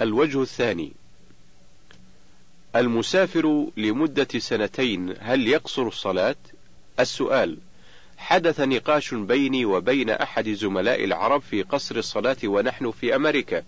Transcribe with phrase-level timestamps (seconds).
[0.00, 0.92] الوجه الثاني.
[2.76, 6.36] المسافر لمدة سنتين هل يقصر الصلاة؟
[7.00, 7.58] السؤال.
[8.16, 13.62] حدث نقاش بيني وبين أحد زملاء العرب في قصر الصلاة ونحن في أمريكا،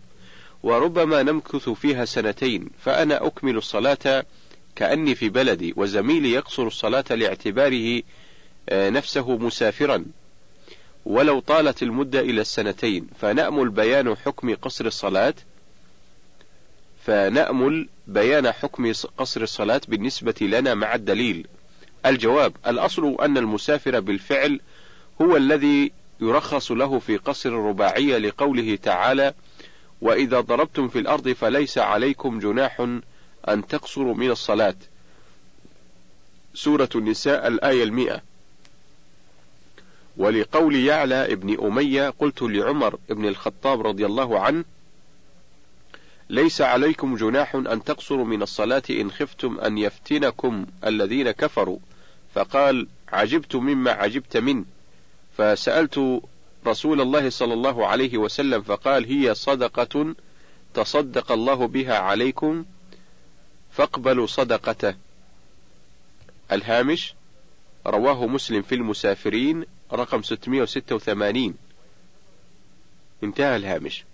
[0.62, 4.24] وربما نمكث فيها سنتين، فأنا أكمل الصلاة
[4.76, 8.02] كأني في بلدي، وزميلي يقصر الصلاة لاعتباره
[8.68, 10.04] آه، نفسه مسافرا،
[11.04, 15.34] ولو طالت المدة إلى السنتين، فنأمل بيان حكم قصر الصلاة،
[17.08, 21.46] فنأمل بيان حكم قصر الصلاة بالنسبة لنا مع الدليل.
[22.06, 24.60] الجواب: الأصل أن المسافر بالفعل
[25.22, 29.34] هو الذي يرخص له في قصر الرباعية لقوله تعالى:
[30.00, 32.80] وإذا ضربتم في الأرض فليس عليكم جناح
[33.48, 34.76] أن تقصروا من الصلاة.
[36.54, 38.22] سورة النساء الآية المئة.
[40.16, 44.64] ولقول يعلى ابن أمية قلت لعمر بن الخطاب رضي الله عنه:
[46.30, 51.78] ليس عليكم جناح أن تقصروا من الصلاة إن خفتم أن يفتنكم الذين كفروا.
[52.34, 54.64] فقال عجبت مما عجبت منه.
[55.36, 56.22] فسألت
[56.66, 60.14] رسول الله صلى الله عليه وسلم فقال هي صدقة
[60.74, 62.64] تصدق الله بها عليكم؟
[63.72, 64.94] فاقبلوا صدقته.
[66.52, 67.14] الهامش
[67.86, 71.54] رواه مسلم في المسافرين رقم 686
[73.24, 74.04] انتهى الهامش.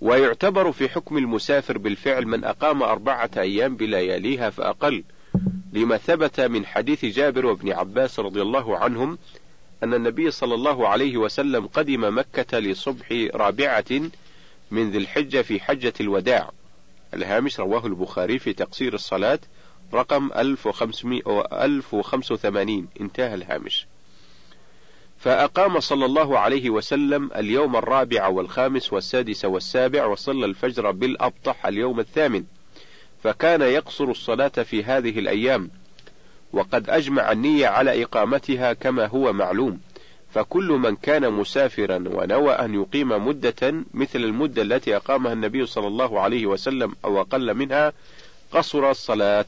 [0.00, 5.04] ويعتبر في حكم المسافر بالفعل من أقام أربعة أيام بلياليها فأقل
[5.72, 9.18] لما ثبت من حديث جابر وابن عباس رضي الله عنهم
[9.82, 13.84] أن النبي صلى الله عليه وسلم قدم مكة لصبح رابعة
[14.70, 16.50] من ذي الحجة في حجة الوداع.
[17.14, 19.38] الهامش رواه البخاري في تقصير الصلاة
[19.94, 23.86] رقم 1085 انتهى الهامش.
[25.24, 32.44] فأقام صلى الله عليه وسلم اليوم الرابع والخامس والسادس والسابع وصلى الفجر بالأبطح اليوم الثامن
[33.22, 35.70] فكان يقصر الصلاة في هذه الأيام
[36.52, 39.80] وقد أجمع النية على إقامتها كما هو معلوم
[40.30, 46.20] فكل من كان مسافرا ونوى أن يقيم مدة مثل المدة التي أقامها النبي صلى الله
[46.20, 47.92] عليه وسلم أو أقل منها
[48.52, 49.46] قصر الصلاة.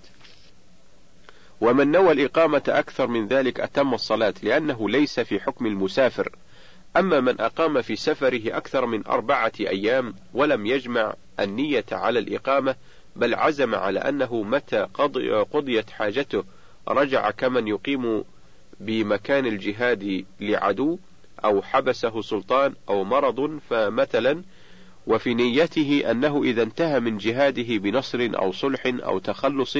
[1.61, 6.31] ومن نوى الإقامة أكثر من ذلك أتم الصلاة لأنه ليس في حكم المسافر.
[6.97, 12.75] أما من أقام في سفره أكثر من أربعة أيام ولم يجمع النية على الإقامة
[13.16, 14.87] بل عزم على أنه متى
[15.53, 16.45] قضيت حاجته
[16.89, 18.25] رجع كمن يقيم
[18.81, 20.99] بمكان الجهاد لعدو
[21.45, 24.43] أو حبسه سلطان أو مرض فمثلا
[25.06, 29.78] وفي نيته أنه إذا انتهى من جهاده بنصر أو صلح أو تخلص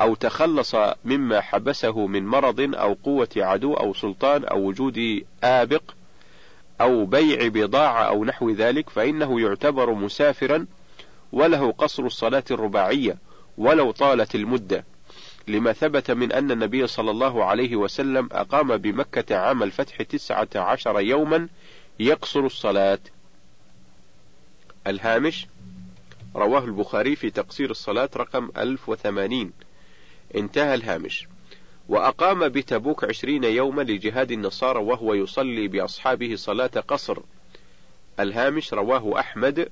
[0.00, 0.74] أو تخلص
[1.04, 5.82] مما حبسه من مرض أو قوة عدو أو سلطان أو وجود آبق
[6.80, 10.66] أو بيع بضاعة أو نحو ذلك فإنه يعتبر مسافرا
[11.32, 13.16] وله قصر الصلاة الرباعية
[13.58, 14.84] ولو طالت المدة.
[15.48, 21.00] لما ثبت من أن النبي صلى الله عليه وسلم أقام بمكة عام الفتح تسعة عشر
[21.00, 21.48] يوما
[22.00, 22.98] يقصر الصلاة.
[24.86, 25.46] الهامش
[26.36, 29.52] رواه البخاري في تقصير الصلاة رقم 1080
[30.36, 31.26] انتهى الهامش.
[31.88, 37.18] وأقام بتبوك عشرين يوما لجهاد النصارى وهو يصلي بأصحابه صلاة قصر.
[38.20, 39.68] الهامش رواه أحمد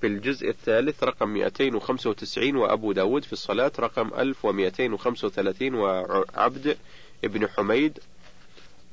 [0.00, 6.76] في الجزء الثالث رقم 295 وأبو داود في الصلاة رقم 1235 وعبد
[7.24, 7.98] ابن حميد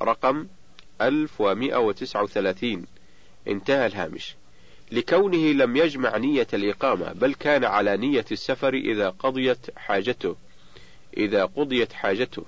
[0.02, 0.48] رقم
[1.02, 2.86] 1139
[3.48, 4.36] انتهى الهامش.
[4.94, 10.36] لكونه لم يجمع نية الإقامة بل كان على نية السفر إذا قضيت حاجته.
[11.18, 12.46] إذا قضيت حاجته.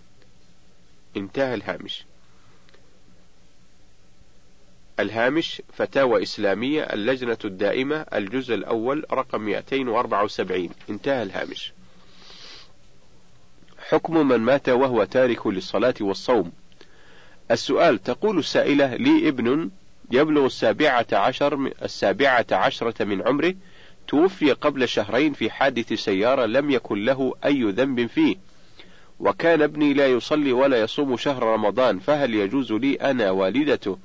[1.17, 2.05] انتهى الهامش.
[4.99, 11.73] الهامش فتاوى إسلامية اللجنة الدائمة الجزء الأول رقم 274 انتهى الهامش.
[13.89, 16.51] حكم من مات وهو تارك للصلاة والصوم.
[17.51, 19.69] السؤال تقول السائلة لي ابن
[20.11, 23.53] يبلغ السابعة عشر السابعة عشرة من عمره
[24.07, 28.35] توفي قبل شهرين في حادث سيارة لم يكن له أي ذنب فيه.
[29.19, 33.97] وكان ابني لا يصلي ولا يصوم شهر رمضان فهل يجوز لي أنا والدته؟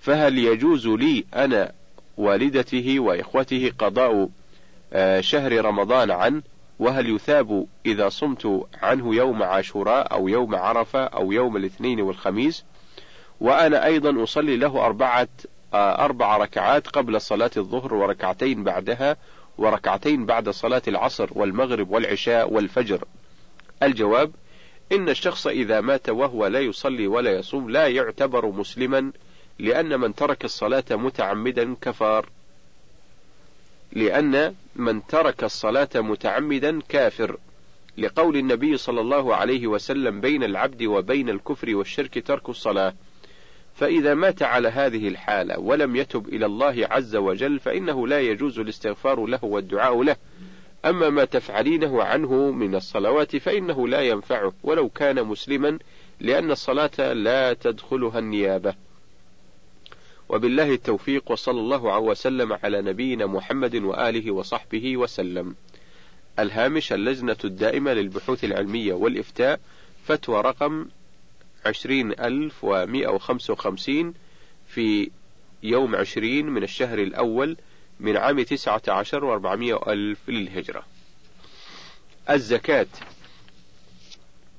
[0.00, 1.72] فهل يجوز لي أنا
[2.16, 4.28] والدته وإخوته قضاء
[4.92, 6.42] آه، شهر رمضان عنه
[6.78, 12.64] وهل يثاب إذا صمت عنه يوم عاشوراء أو يوم عرفة أو يوم الاثنين والخميس؟
[13.42, 15.28] وأنا أيضا أصلي له أربعة
[15.74, 19.16] آه، أربع ركعات قبل صلاة الظهر وركعتين بعدها
[19.58, 23.04] وركعتين بعد صلاة العصر والمغرب والعشاء والفجر.
[23.82, 24.32] الجواب:
[24.92, 29.12] إن الشخص إذا مات وهو لا يصلي ولا يصوم لا يعتبر مسلما
[29.58, 32.28] لأن من ترك الصلاة متعمدا كفار.
[33.92, 37.36] لأن من ترك الصلاة متعمدا كافر.
[37.98, 42.94] لقول النبي صلى الله عليه وسلم بين العبد وبين الكفر والشرك ترك الصلاة.
[43.74, 49.26] فإذا مات على هذه الحالة ولم يتب إلى الله عز وجل فإنه لا يجوز الاستغفار
[49.26, 50.16] له والدعاء له.
[50.84, 55.78] أما ما تفعلينه عنه من الصلوات فإنه لا ينفعه ولو كان مسلما
[56.20, 58.74] لأن الصلاة لا تدخلها النيابة.
[60.28, 65.54] وبالله التوفيق وصلى الله وسلم على نبينا محمد وآله وصحبه وسلم.
[66.38, 69.60] الهامش اللجنة الدائمة للبحوث العلمية والإفتاء
[70.04, 70.86] فتوى رقم
[71.66, 74.14] عشرين ألف ومائة وخمسة وخمسين
[74.68, 75.10] في
[75.62, 77.56] يوم عشرين من الشهر الأول
[78.00, 80.82] من عام تسعة عشر وأربعمائة ألف للهجرة.
[82.30, 82.86] الزكاة.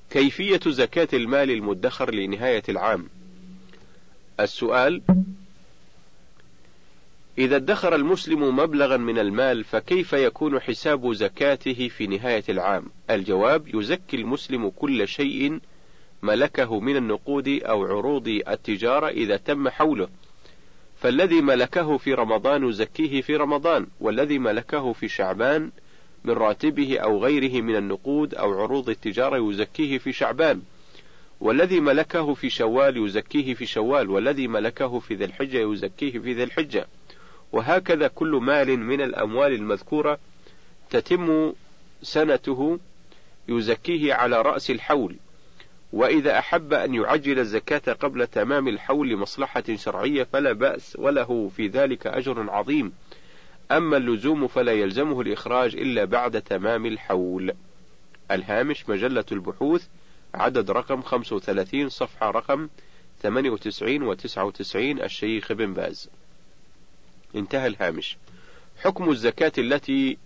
[0.09, 3.09] كيفية زكاة المال المدخر لنهاية العام؟
[4.39, 5.01] السؤال
[7.37, 14.17] إذا ادخر المسلم مبلغا من المال فكيف يكون حساب زكاته في نهاية العام؟ الجواب يزكي
[14.17, 15.59] المسلم كل شيء
[16.23, 20.07] ملكه من النقود أو عروض التجارة إذا تم حوله،
[20.99, 25.71] فالذي ملكه في رمضان يزكيه في رمضان، والذي ملكه في شعبان
[26.23, 30.61] من راتبه أو غيره من النقود أو عروض التجارة يزكيه في شعبان،
[31.39, 36.43] والذي ملكه في شوال يزكيه في شوال، والذي ملكه في ذي الحجة يزكيه في ذي
[36.43, 36.87] الحجة.
[37.51, 40.19] وهكذا كل مال من الأموال المذكورة
[40.89, 41.53] تتم
[42.01, 42.79] سنته
[43.47, 45.15] يزكيه على رأس الحول.
[45.93, 52.07] وإذا أحب أن يعجل الزكاة قبل تمام الحول لمصلحة شرعية فلا بأس وله في ذلك
[52.07, 52.93] أجر عظيم.
[53.71, 57.53] أما اللزوم فلا يلزمه الإخراج إلا بعد تمام الحول.
[58.31, 59.87] الهامش مجلة البحوث
[60.33, 62.69] عدد رقم 35 صفحة رقم
[63.21, 66.09] 98 و 99 الشيخ بن باز.
[67.35, 68.17] انتهى الهامش.
[68.83, 70.17] حكم الزكاة التي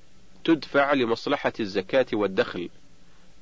[0.43, 2.69] تدفع لمصلحة الزكاة والدخل.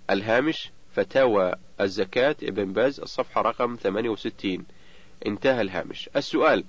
[0.10, 4.66] الهامش فتاوى الزكاة ابن باز الصفحة رقم 68
[5.26, 6.10] انتهى الهامش.
[6.16, 6.64] السؤال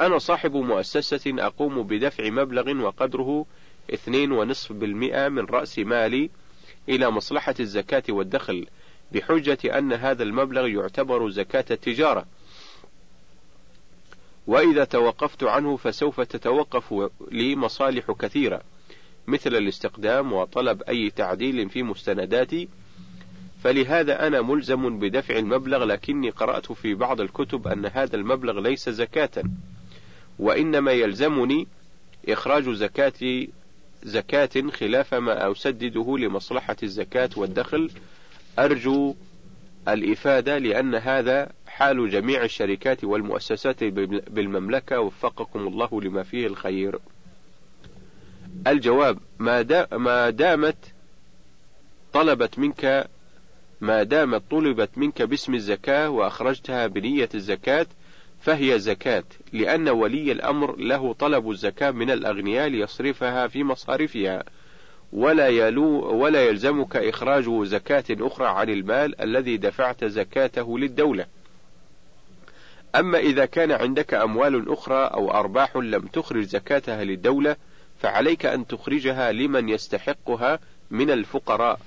[0.00, 3.46] أنا صاحب مؤسسة أقوم بدفع مبلغ وقدره
[3.94, 6.30] اثنين ونصف بالمئة من رأس مالي
[6.88, 8.66] إلى مصلحة الزكاة والدخل
[9.12, 12.26] بحجة أن هذا المبلغ يعتبر زكاة التجارة.
[14.46, 16.94] وإذا توقفت عنه فسوف تتوقف
[17.30, 18.62] لي مصالح كثيرة
[19.26, 22.68] مثل الاستقدام وطلب أي تعديل في مستنداتي
[23.62, 29.30] فلهذا أنا ملزم بدفع المبلغ لكني قرأت في بعض الكتب أن هذا المبلغ ليس زكاة
[30.38, 31.66] وإنما يلزمني
[32.28, 33.46] إخراج زكاة
[34.02, 37.90] زكاة خلاف ما أسدده لمصلحة الزكاة والدخل
[38.58, 39.14] أرجو
[39.88, 43.84] الإفادة لأن هذا حال جميع الشركات والمؤسسات
[44.30, 46.98] بالمملكة وفقكم الله لما فيه الخير.
[48.66, 50.76] الجواب ما دامت
[52.12, 53.08] طلبت منك
[53.80, 57.86] ما دامت طلبت منك باسم الزكاة وأخرجتها بنية الزكاة
[58.40, 64.44] فهي زكاة، لأن ولي الأمر له طلب الزكاة من الأغنياء ليصرفها في مصارفها،
[65.12, 71.26] ولا يلو ولا يلزمك إخراج زكاة أخرى عن المال الذي دفعت زكاته للدولة.
[72.96, 77.56] أما إذا كان عندك أموال أخرى أو أرباح لم تخرج زكاتها للدولة
[77.98, 80.58] فعليك أن تخرجها لمن يستحقها
[80.90, 81.80] من الفقراء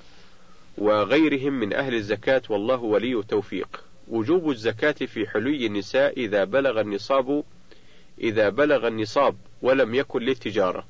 [0.77, 3.84] وغيرهم من أهل الزكاة والله ولي التوفيق.
[4.08, 7.44] وجوب الزكاة في حلي النساء إذا بلغ النصاب
[8.22, 10.86] إذا بلغ النصاب ولم يكن للتجارة.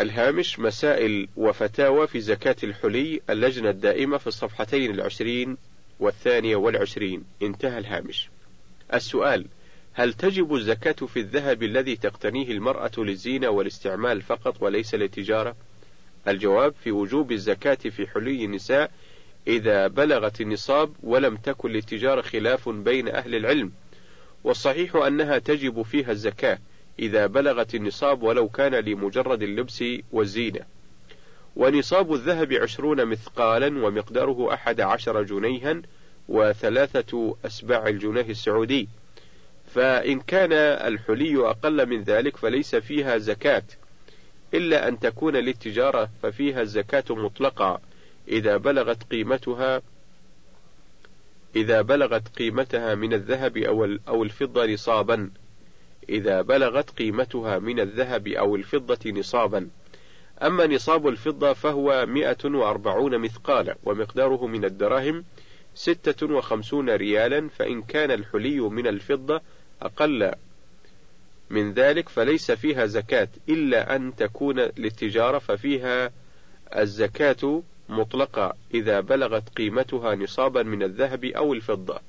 [0.00, 5.56] الهامش مسائل وفتاوى في زكاة الحلي اللجنة الدائمة في الصفحتين العشرين
[6.00, 8.30] والثانية والعشرين انتهى الهامش
[8.94, 9.46] السؤال
[9.92, 15.56] هل تجب الزكاة في الذهب الذي تقتنيه المرأة للزينة والاستعمال فقط وليس للتجارة؟
[16.28, 18.90] الجواب في وجوب الزكاة في حلي النساء
[19.46, 23.72] إذا بلغت النصاب ولم تكن للتجارة خلاف بين أهل العلم،
[24.44, 26.58] والصحيح أنها تجب فيها الزكاة
[26.98, 30.60] إذا بلغت النصاب ولو كان لمجرد اللبس والزينة.
[31.56, 35.82] ونصاب الذهب عشرون مثقالا ومقداره أحد عشر جنيها
[36.28, 38.88] وثلاثة أسباع الجنيه السعودي.
[39.66, 43.62] فإن كان الحلي أقل من ذلك فليس فيها زكاة.
[44.54, 47.80] إلا أن تكون للتجارة ففيها الزكاة مطلقة.
[48.28, 49.82] إذا بلغت قيمتها
[51.56, 55.30] إذا بلغت قيمتها من الذهب أو أو الفضة نصابا.
[56.08, 59.68] إذا بلغت قيمتها من الذهب أو الفضة نصابا.
[60.42, 65.24] أما نصاب الفضة فهو مئة وأربعون مثقالا ومقداره من الدراهم
[65.74, 69.40] ستة وخمسون ريالا فإن كان الحلي من الفضة
[69.82, 70.32] أقل.
[71.50, 76.10] من ذلك فليس فيها زكاة إلا أن تكون للتجارة ففيها
[76.76, 82.00] الزكاة مطلقة إذا بلغت قيمتها نصابا من الذهب أو الفضة.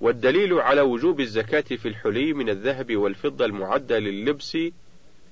[0.00, 4.58] والدليل على وجوب الزكاة في الحلي من الذهب والفضة المعدة لللبس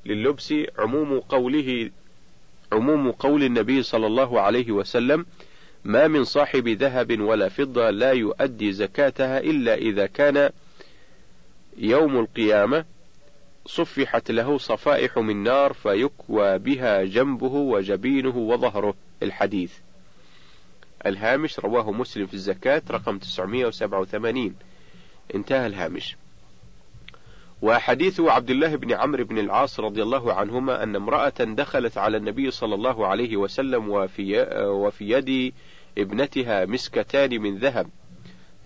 [0.07, 1.91] لللبس عموم قوله
[2.73, 5.27] عموم قول النبي صلى الله عليه وسلم
[5.85, 10.51] ما من صاحب ذهب ولا فضة لا يؤدي زكاتها إلا إذا كان
[11.79, 12.85] يوم القيامة
[13.67, 18.95] صفحت له صفائح من نار فيكوى بها جنبه وجبينه وظهره.
[19.23, 19.73] الحديث
[21.07, 24.55] الهامش رواه مسلم في الزكاة رقم 987
[25.35, 26.17] انتهى الهامش.
[27.63, 32.51] وحديث عبد الله بن عمرو بن العاص رضي الله عنهما أن امرأة دخلت على النبي
[32.51, 35.53] صلى الله عليه وسلم وفي, وفي يد
[35.99, 37.91] ابنتها مسكتان من ذهب.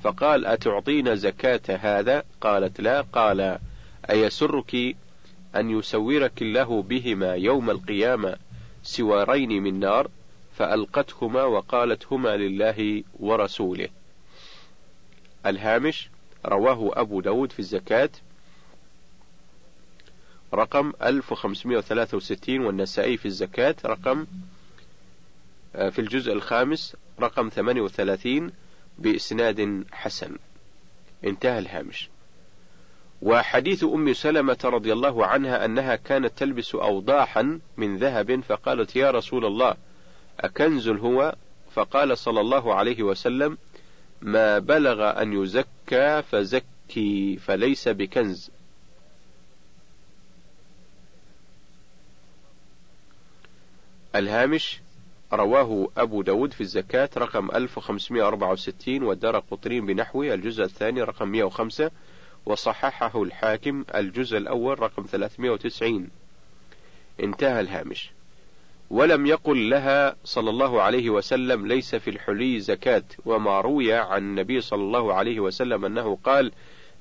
[0.02, 3.00] فقال أتعطين زكاة هذا؟ قالت لا.
[3.00, 3.59] قال
[4.11, 4.97] أيسرك
[5.57, 8.37] أن يسورك الله بهما يوم القيامة
[8.83, 10.11] سوارين من نار؟
[10.57, 13.88] فألقتهما وقالت هما لله ورسوله.
[15.47, 16.11] الهامش
[16.47, 18.11] رواه أبو داود في الزكاة.
[20.54, 23.76] رقم 1563 والنسائي في الزكاة.
[23.87, 24.26] رقم
[25.76, 28.52] آه، في الجزء الخامس رقم 38
[29.00, 30.37] بإسناد حسن.
[31.25, 32.09] انتهى الهامش.
[33.23, 39.45] وحديث أم سلمة رضي الله عنها أنها كانت تلبس أوضاحا من ذهب فقالت يا رسول
[39.45, 39.75] الله
[40.40, 41.35] أكنز هو؟
[41.75, 43.59] فقال صلى الله عليه وسلم
[44.21, 48.50] ما بلغ أن يزكى فزكي فليس بكنز.
[54.14, 54.80] الهامش
[55.33, 61.91] رواه أبو داود في الزكاة رقم 1564 والدار قطرين بنحوه الجزء الثاني رقم 105
[62.47, 66.09] وصححه الحاكم الجزء الأول رقم 390
[67.23, 68.11] انتهى الهامش.
[68.91, 74.61] ولم يقل لها صلى الله عليه وسلم ليس في الحلي زكاة وما روي عن النبي
[74.61, 76.53] صلى الله عليه وسلم أنه قال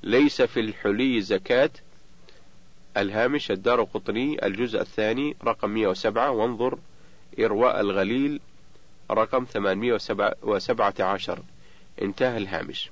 [0.02, 1.70] ليس في الحلي زكاة.
[2.96, 6.78] الهامش الدار قطني الجزء الثاني رقم 107 وانظر
[7.44, 8.40] إرواء الغليل
[9.10, 11.38] رقم 817
[12.02, 12.90] انتهى الهامش.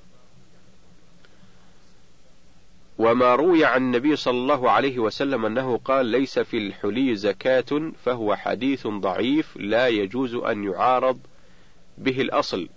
[2.97, 8.35] وما روي عن النبي صلى الله عليه وسلم أنه قال ليس في الحلي زكاة فهو
[8.35, 11.19] حديث ضعيف لا يجوز أن يعارض
[11.97, 12.69] به الأصل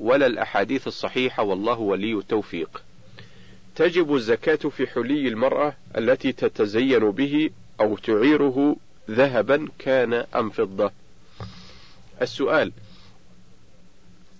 [0.00, 2.82] ولا الأحاديث الصحيحة والله ولي التوفيق.
[3.76, 7.50] تجب الزكاة في حلي المرأة التي تتزين به
[7.80, 8.76] أو تعيره
[9.10, 10.92] ذهبا كان أم فضة.
[12.22, 12.72] السؤال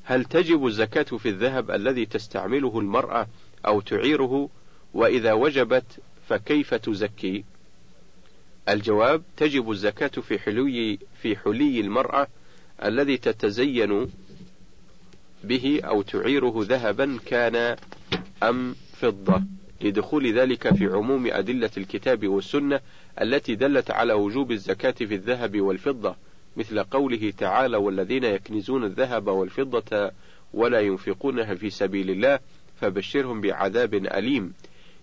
[0.05, 3.27] هل تجب الزكاة في الذهب الذي تستعمله المرأة
[3.67, 4.49] أو تعيره؟
[4.95, 5.85] وإذا وجبت
[6.29, 7.45] فكيف تزكي؟
[8.69, 12.27] الجواب تجب الزكاة في حلي في حلي المرأة
[12.85, 14.11] الذي تتزين
[15.45, 17.77] به أو تعيره ذهبا كان
[18.43, 19.43] أم فضة.
[19.83, 22.81] لدخول ذلك في عموم أدلة الكتاب والسنة
[23.21, 26.17] التي دلت على وجوب الزكاة في الذهب والفضة
[26.57, 30.11] مثل قوله تعالى والذين يكنزون الذهب والفضة
[30.55, 32.39] ولا ينفقونها في سبيل الله
[32.81, 34.53] فبشرهم بعذاب أليم.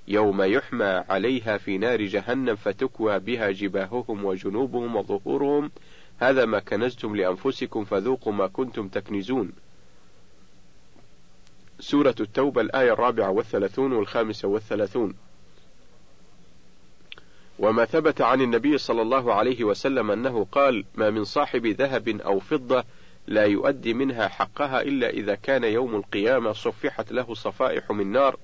[0.07, 5.71] يوم يحمى عليها في نار جهنم فتكوى بها جباههم وجنوبهم وظهورهم.
[6.19, 9.51] هذا ما كنزتم لأنفسكم فذوقوا ما كنتم تكنزون.
[11.79, 15.15] سورة التوبة الآية الرابعة والثلاثون والخامسة والثلاثون.
[17.59, 22.39] وما ثبت عن النبي صلى الله عليه وسلم أنه قال ما من صاحب ذهب أو
[22.39, 22.83] فضة
[23.27, 28.37] لا يؤدي منها حقها إلا إذا كان يوم القيامة صفحت له صفائح من نار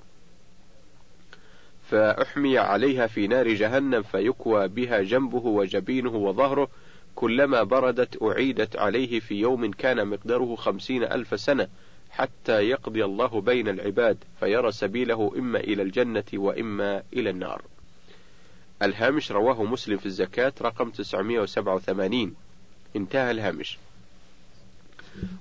[1.89, 6.67] فأحمي عليها في نار جهنم فيكوى بها جنبه وجبينه وظهره
[7.15, 11.67] كلما بردت أعيدت عليه في يوم كان مقداره خمسين ألف سنة
[12.13, 17.61] حتى يقضي الله بين العباد فيرى سبيله إما إلى الجنة وإما إلى النار.
[18.81, 22.35] الهامش رواه مسلم في الزكاة رقم 987
[22.95, 23.77] انتهى الهامش.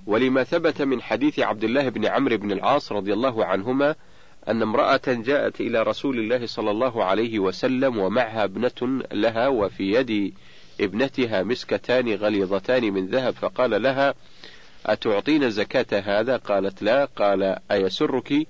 [0.05, 3.95] ولما ثبت من حديث عبد الله بن عمرو بن العاص رضي الله عنهما
[4.47, 10.33] أن امرأة جاءت إلى رسول الله صلى الله عليه وسلم ومعها ابنة لها وفي يد
[10.81, 14.13] ابنتها مسكتان غليظتان من ذهب فقال لها
[14.85, 17.05] أتعطين زكاة هذا؟ قالت لا.
[17.05, 18.47] قال أيسرك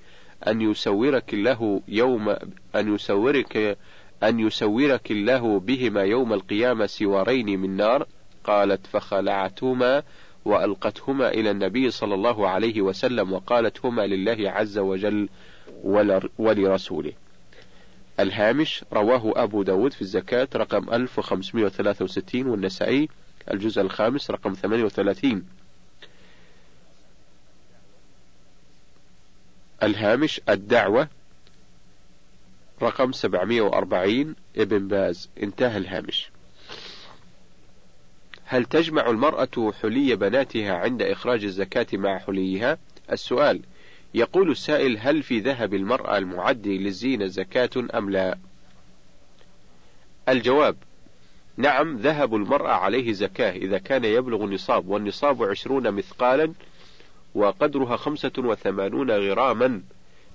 [0.48, 2.30] أن يسورك الله يوم
[2.76, 3.78] أن يسورك
[4.24, 8.08] أن يسورك الله بهما يوم القيامة سوارين من نار؟
[8.44, 10.04] قالت فخلعتهما
[10.46, 15.30] وألقتهما إلى النبي صلى الله عليه وسلم وقالت هما لله عز وجل
[16.38, 17.14] ولرسوله.
[18.20, 23.10] الهامش رواه أبو داود في الزكاة رقم 1563 والنسائي
[23.52, 25.44] الجزء الخامس رقم 38
[29.86, 31.08] الهامش الدعوة
[32.82, 36.30] رقم 740 ابن باز انتهى الهامش
[38.46, 42.78] هل تجمع المرأة حلي بناتها عند إخراج الزكاة مع حليها؟
[43.12, 43.62] السؤال
[44.14, 48.38] يقول السائل هل في ذهب المرأة المعدي للزينة زكاة أم لا؟
[50.30, 50.76] الجواب
[51.58, 56.54] نعم ذهب المرأة عليه زكاة إذا كان يبلغ النصاب والنصاب عشرون مثقالا
[57.36, 59.82] وقدرها خمسة وثمانون غراما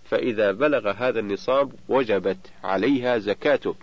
[0.04, 3.74] فإذا بلغ هذا النصاب وجبت عليها زكاته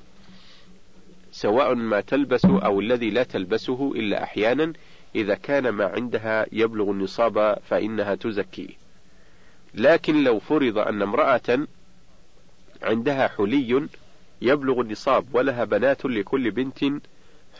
[1.31, 4.73] سواء ما تلبس أو الذي لا تلبسه إلا أحيانا
[5.15, 8.69] إذا كان ما عندها يبلغ النصاب فإنها تزكيه
[9.73, 11.67] لكن لو فرض أن امرأة
[12.83, 13.87] عندها حلي
[14.41, 16.85] يبلغ النصاب ولها بنات لكل بنت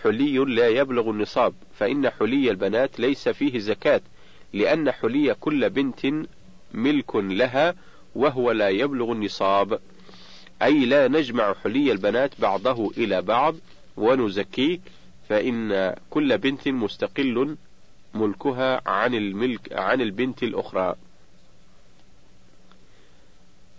[0.04, 4.02] حلي لا يبلغ النصاب فإن حلي البنات ليس فيه زكاة.
[4.56, 6.08] لأن حلي كل بنت
[6.74, 7.76] ملك لها
[8.16, 9.80] وهو لا يبلغ النصاب.
[10.62, 13.56] أي لا نجمع حلي البنات بعضه إلى بعض
[13.98, 14.80] ونزكيه
[15.30, 17.58] فإن كل بنت مستقل
[18.14, 20.96] ملكها عن الملك عن البنت الأخرى.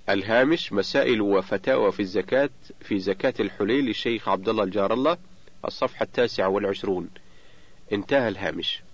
[0.09, 5.18] الهامش مسائل وفتاوى في الزكاة في زكاة الحلي للشيخ عبد الله الجار الله
[5.64, 7.09] الصفحة التاسعة والعشرون.
[7.92, 8.86] انتهى الهامش.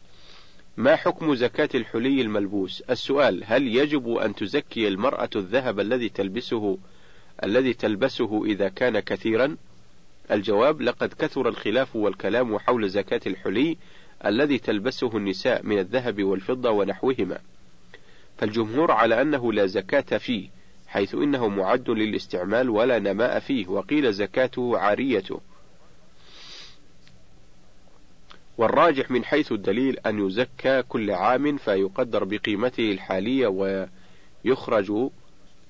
[0.76, 6.78] ما حكم زكاة الحلي الملبوس؟ السؤال هل يجب أن تزكي المرأة الذهب الذي تلبسه
[7.44, 9.56] الذي تلبسه إذا كان كثيرا؟
[10.30, 13.76] الجواب لقد كثر الخلاف والكلام حول زكاة الحلي
[14.26, 17.38] الذي تلبسه النساء من الذهب والفضة ونحوهما.
[18.38, 20.48] فالجمهور على أنه لا زكاة فيه
[20.86, 25.40] حيث إنه معد للاستعمال ولا نماء فيه وقيل زكاته عاريته.
[28.58, 33.46] والراجح من حيث الدليل أن يزكى كل عام فيقدر بقيمته الحالية
[34.44, 35.10] ويخرج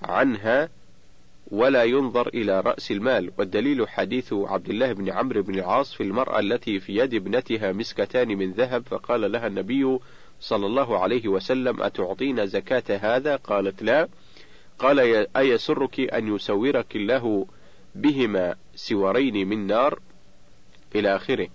[0.03, 0.69] عنها
[1.51, 3.33] ولا ينظر إلى رأس المال.
[3.39, 8.29] والدليل حديث عبد الله بن عمرو بن العاص في المرأة التي في يد ابنتها مسكتان
[8.29, 9.99] من ذهب فقال لها النبي
[10.41, 14.09] صلى الله عليه وسلم أتعطين زكاة هذا؟ قالت لا.
[14.79, 17.47] قال أيسرك أن يسورك الله
[17.95, 19.99] بهما سورين من نار
[20.95, 21.49] إلى آخره.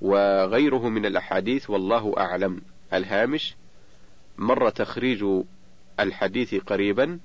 [0.00, 2.62] وغيره من الأحاديث والله أعلم.
[2.92, 3.54] الهامش
[4.38, 5.24] مر تخريج
[6.00, 7.18] الحديث قريبا.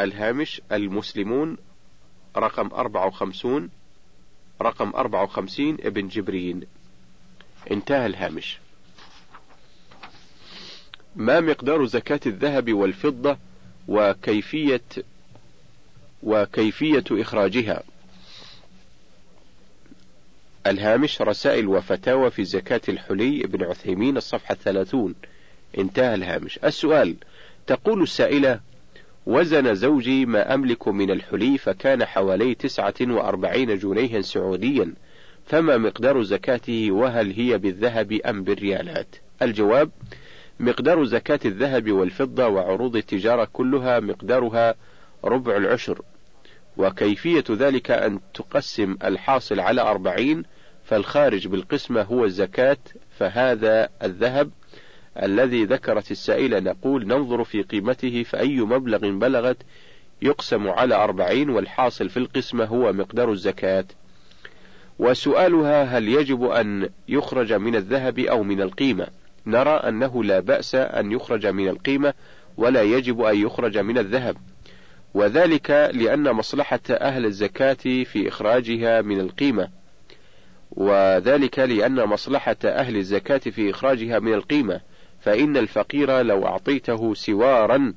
[0.00, 1.56] الهامش المسلمون
[2.36, 3.70] رقم 54
[4.62, 6.60] رقم 54 ابن جبرين
[7.70, 8.58] انتهى الهامش.
[11.16, 13.38] ما مقدار زكاة الذهب والفضة
[13.88, 14.80] وكيفية
[16.22, 17.82] وكيفية إخراجها؟
[20.66, 25.14] الهامش رسائل وفتاوى في زكاة الحلي ابن عثيمين الصفحة الثلاثون.
[25.78, 26.58] انتهى الهامش.
[26.64, 27.16] السؤال
[27.66, 28.60] تقول السائلة
[29.26, 34.94] وزن زوجي ما أملك من الحلي فكان حوالي تسعة وأربعين جنيها سعوديا
[35.46, 39.90] فما مقدار زكاته وهل هي بالذهب أم بالريالات؟ الجواب
[40.60, 44.74] مقدار زكاة الذهب والفضة وعروض التجارة كلها مقدارها
[45.24, 46.02] ربع العشر.
[46.76, 50.42] وكيفية ذلك أن تقسم الحاصل على أربعين
[50.84, 52.76] فالخارج بالقسمة هو الزكاة
[53.18, 54.50] فهذا الذهب
[55.22, 59.56] الذي ذكرت السائلة نقول ننظر في قيمته فأي مبلغ بلغت
[60.22, 63.84] يقسم على أربعين والحاصل في القسمة هو مقدار الزكاة.
[64.98, 69.06] وسؤالها هل يجب أن يخرج من الذهب أو من القيمة؟
[69.46, 72.14] نرى أنه لا بأس أن يخرج من القيمة
[72.56, 74.36] ولا يجب أن يخرج من الذهب.
[75.14, 79.68] وذلك لأن مصلحة أهل الزكاة في إخراجها من القيمة.
[80.70, 84.80] وذلك لأن مصلحة أهل الزكاة في إخراجها من القيمة.
[85.20, 87.94] فإن الفقير لو أعطيته سوارا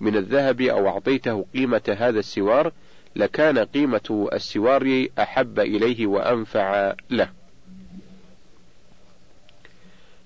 [0.00, 2.72] من الذهب أو أعطيته قيمة هذا السوار
[3.16, 7.28] لكان قيمة السوار أحب إليه وأنفع له.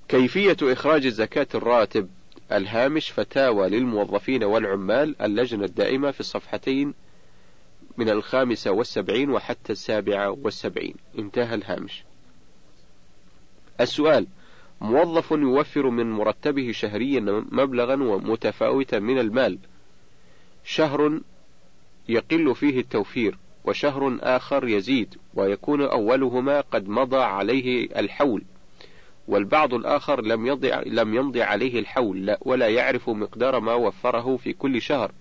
[0.09, 2.09] كيفية إخراج الزكاة الراتب؟
[2.53, 6.95] الهامش فتاوى للموظفين والعمال اللجنة الدائمة في الصفحتين
[7.99, 10.95] من الخامسة والسبعين وحتى السابعة والسبعين.
[11.19, 12.05] انتهى الهامش.
[13.81, 14.27] السؤال
[14.81, 17.21] موظف يوفر من مرتبه شهريا
[17.53, 19.59] مبلغا متفاوتا من المال.
[20.65, 21.21] شهر
[22.09, 28.45] يقل فيه التوفير وشهر آخر يزيد ويكون أولهما قد مضى عليه الحول.
[29.29, 34.83] والبعض الآخر لم يضع لم يمضي عليه الحول ولا يعرف مقدار ما وفره في كل
[34.83, 35.13] شهر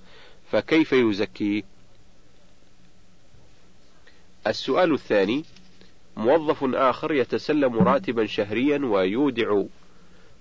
[0.51, 1.63] فكيف يزكيه؟
[4.47, 5.45] السؤال الثاني
[6.17, 9.63] موظف آخر يتسلم راتبا شهريا ويودع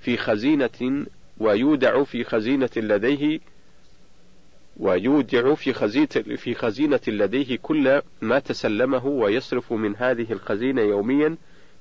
[0.00, 1.06] في خزينة
[1.38, 3.40] ويودع في خزينة لديه
[4.76, 11.36] ويودع في خزينة في خزينة لديه كل ما تسلمه ويصرف من هذه الخزينة يوميا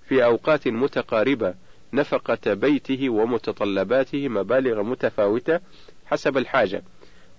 [0.08, 1.54] في أوقات متقاربة
[1.94, 5.60] نفقة بيته ومتطلباته مبالغ متفاوتة
[6.06, 6.84] حسب الحاجة.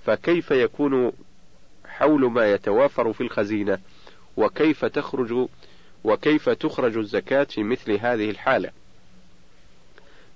[0.04, 1.12] فكيف يكون
[1.86, 3.78] حول ما يتوافر في الخزينة؟
[4.36, 5.48] وكيف تخرج
[6.04, 8.70] وكيف تخرج الزكاة في مثل هذه الحالة؟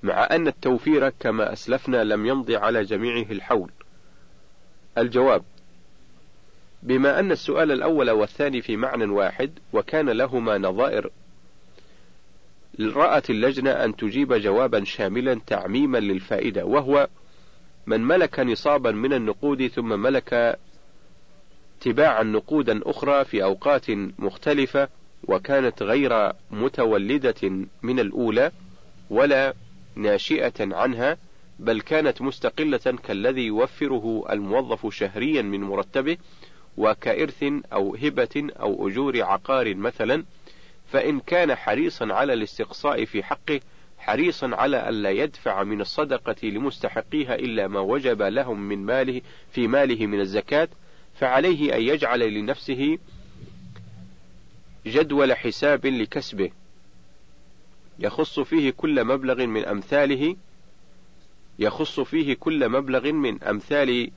[0.03, 3.71] مع أن التوفير كما أسلفنا لم يمضي على جميعه الحول.
[4.99, 5.43] الجواب
[6.83, 11.11] بما أن السؤال الأول والثاني في معنى واحد وكان لهما نظائر
[12.81, 17.09] رأت اللجنة أن تجيب جوابا شاملا تعميما للفائدة وهو
[17.87, 20.59] من ملك نصابا من النقود ثم ملك
[21.81, 24.89] تباعا نقودا أخرى في أوقات مختلفة
[25.29, 28.53] وكانت غير متولدة من الأولى
[29.11, 29.55] ولا
[29.95, 31.17] ناشئة عنها
[31.59, 36.17] بل كانت مستقلة كالذي يوفره الموظف شهريا من مرتبه
[36.77, 40.25] وكإرث أو هبة أو أجور عقار مثلا.
[40.93, 43.61] فإن كان حريصا على الاستقصاء في حقه
[43.99, 49.21] حريصا على ألا يدفع من الصدقة لمستحقيها إلا ما وجب لهم من ماله
[49.53, 50.69] في ماله من الزكاة
[51.15, 52.99] فعليه أن يجعل لنفسه
[54.87, 56.51] جدول حساب لكسبه.
[57.99, 60.37] يخص فيه كل مبلغ من أمثاله
[61.59, 64.11] يخص فيه كل مبلغ من أمثال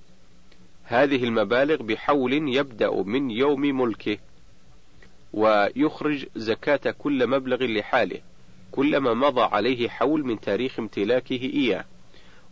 [0.83, 4.17] هذه المبالغ بحول يبدأ من يوم ملكه.
[5.33, 8.19] ويخرج زكاة كل مبلغ لحاله
[8.71, 11.85] كلما مضى عليه حول من تاريخ امتلاكه إياه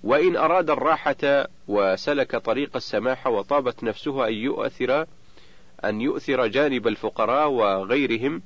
[0.03, 5.05] وإن أراد الراحة وسلك طريق السماحة وطابت نفسه أن يؤثر
[5.85, 8.41] أن يؤثر جانب الفقراء وغيرهم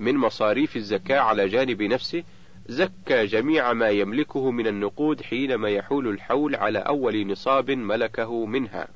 [0.00, 2.24] من مصاريف الزكاة على جانب نفسه
[2.66, 8.88] زكى جميع ما يملكه من النقود حينما يحول الحول على أول نصاب ملكه منها.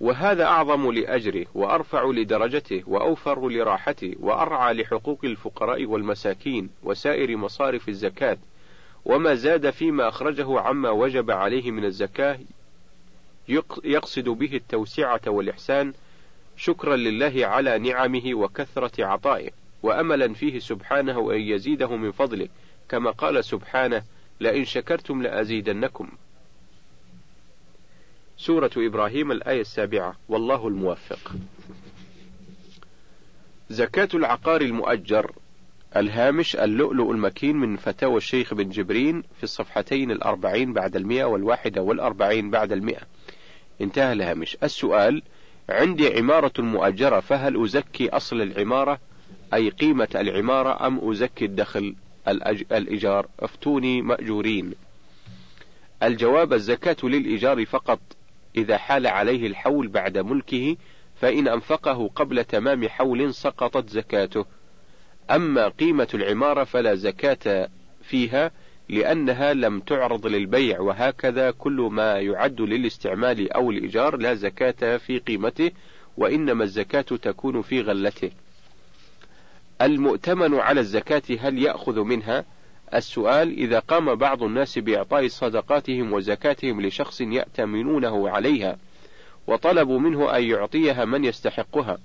[0.00, 8.38] وهذا أعظم لأجره وأرفع لدرجته وأوفر لراحته وأرعى لحقوق الفقراء والمساكين وسائر مصارف الزكاة
[9.04, 12.38] وما زاد فيما أخرجه عما وجب عليه من الزكاة
[13.84, 15.92] يقصد به التوسعة والإحسان
[16.56, 19.50] شكرا لله على نعمه وكثرة عطائه
[19.82, 22.48] وأملا فيه سبحانه أن يزيده من فضله
[22.88, 24.02] كما قال سبحانه
[24.40, 26.08] لئن شكرتم لأزيدنكم.
[28.40, 30.16] سورة إبراهيم الآية السابعة.
[30.28, 31.32] والله الموفق.
[33.70, 35.32] زكاة العقار المؤجر
[35.96, 42.50] الهامش اللؤلؤ المكين من فتاوى الشيخ بن جبرين في الصفحتين الأربعين بعد المئة والواحدة والأربعين
[42.50, 43.02] بعد المئة.
[43.80, 44.56] انتهى الهامش.
[44.62, 45.22] السؤال
[45.68, 48.98] عندي عمارة مؤجرة فهل أزكي أصل العمارة؟
[49.54, 51.94] أي قيمة العمارة؟ أم أزكي الدخل؟
[52.72, 54.74] الإيجار؟ افتوني مأجورين.
[56.02, 58.00] الجواب الزكاة للإيجار فقط.
[58.56, 60.76] إذا حال عليه الحول بعد ملكه
[61.20, 64.44] فإن أنفقه قبل تمام حول سقطت زكاته
[65.30, 67.68] أما قيمة العمارة فلا زكاة
[68.02, 68.50] فيها
[68.88, 75.70] لأنها لم تعرض للبيع وهكذا كل ما يعد للاستعمال أو الإيجار لا زكاة في قيمته
[76.16, 78.30] وإنما الزكاة تكون في غلته.
[79.82, 82.44] المؤتمن على الزكاة هل يأخذ منها؟
[82.94, 88.78] السؤال إذا قام بعض الناس بإعطاء صدقاتهم وزكاتهم لشخص يأتمنونه عليها
[89.46, 91.98] وطلبوا منه أن يعطيها من يستحقها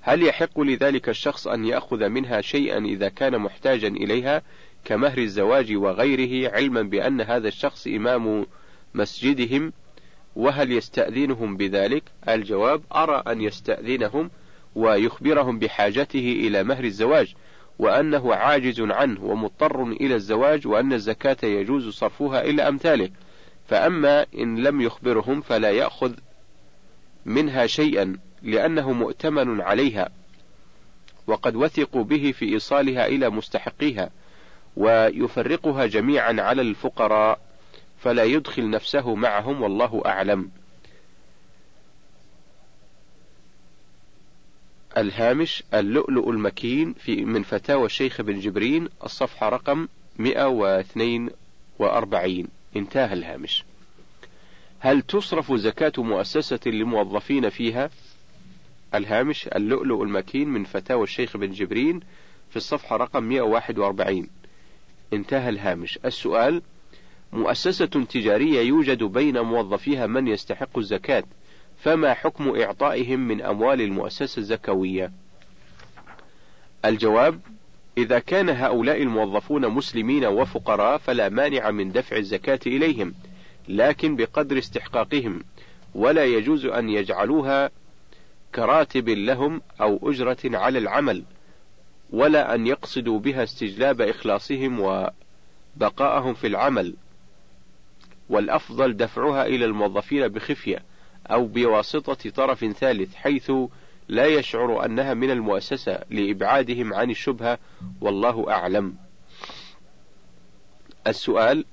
[0.00, 4.42] هل يحق لذلك الشخص أن يأخذ منها شيئا إذا كان محتاجا إليها
[4.84, 8.46] كمهر الزواج وغيره علما بأن هذا الشخص إمام
[8.94, 9.72] مسجدهم
[10.36, 14.30] وهل يستأذنهم بذلك؟ الجواب أرى أن يستأذنهم
[14.74, 17.34] ويخبرهم بحاجته إلى مهر الزواج
[17.78, 23.10] وأنه عاجز عنه ومضطر إلى الزواج وأن الزكاة يجوز صرفها إلى أمثاله.
[23.68, 26.12] فأما إن لم يخبرهم فلا يأخذ
[27.26, 30.08] منها شيئا لأنه مؤتمن عليها
[31.26, 34.10] وقد وثقوا به في إيصالها إلى مستحقيها
[34.76, 37.40] ويفرقها جميعا على الفقراء
[37.98, 40.50] فلا يدخل نفسه معهم والله أعلم.
[44.96, 53.64] الهامش اللؤلؤ المكين في من فتاوى الشيخ بن جبرين الصفحة رقم 142 انتهى الهامش.
[54.80, 57.90] هل تصرف زكاة مؤسسة للموظفين فيها؟
[58.94, 62.00] الهامش اللؤلؤ المكين من فتاوى الشيخ بن جبرين
[62.50, 64.28] في الصفحة رقم 141
[65.12, 65.98] انتهى الهامش.
[66.04, 66.62] السؤال
[67.32, 71.24] مؤسسة تجارية يوجد بين موظفيها من يستحق الزكاة
[71.78, 75.12] فما حكم إعطائهم من أموال المؤسسة الزكوية؟
[76.84, 77.40] الجواب
[77.98, 83.14] إذا كان هؤلاء الموظفون مسلمين وفقراء فلا مانع من دفع الزكاة إليهم
[83.68, 85.42] لكن بقدر استحقاقهم
[85.94, 87.70] ولا يجوز أن يجعلوها
[88.54, 91.24] كراتب لهم أو أجرة على العمل
[92.10, 96.94] ولا أن يقصدوا بها استجلاب إخلاصهم وبقاءهم في العمل.
[98.28, 100.82] والأفضل دفعها إلى الموظفين بخفية
[101.30, 103.52] أو بواسطة طرف ثالث حيث
[104.08, 107.58] لا يشعر أنها من المؤسسة لإبعادهم عن الشبهة
[108.00, 108.94] والله أعلم.
[111.06, 111.64] السؤال: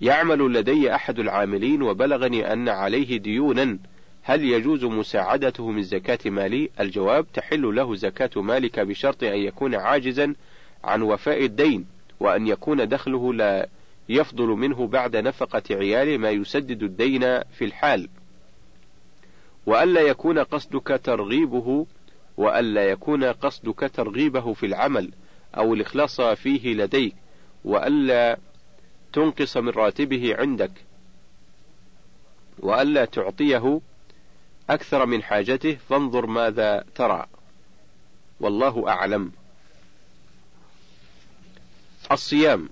[0.00, 3.78] يعمل لدي أحد العاملين وبلغني أن عليه ديونا
[4.22, 10.34] هل يجوز مساعدته من زكاة مالي؟ الجواب: تحل له زكاة مالك بشرط أن يكون عاجزا
[10.84, 11.86] عن وفاء الدين،
[12.20, 13.68] وأن يكون دخله لا
[14.08, 18.08] يفضل منه بعد نفقة عياله ما يسدد الدين في الحال.
[19.66, 21.86] وألا يكون قصدك ترغيبه
[22.36, 25.12] وألا يكون قصدك ترغيبه في العمل
[25.56, 27.14] أو الإخلاص فيه لديك
[27.64, 28.38] وألا
[29.12, 30.72] تنقص من راتبه عندك
[32.58, 33.80] وألا تعطيه
[34.70, 37.26] أكثر من حاجته فانظر ماذا ترى.
[38.40, 39.32] والله أعلم.
[42.12, 42.68] الصيام.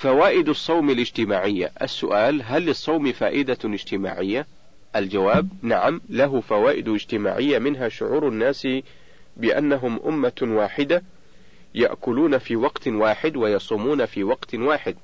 [0.00, 1.72] فوائد الصوم الاجتماعية.
[1.82, 4.46] السؤال هل للصوم فائدة اجتماعية؟
[4.96, 8.68] الجواب نعم له فوائد اجتماعية منها شعور الناس
[9.36, 11.02] بأنهم أمة واحدة
[11.74, 14.96] يأكلون في وقت واحد ويصومون في وقت واحد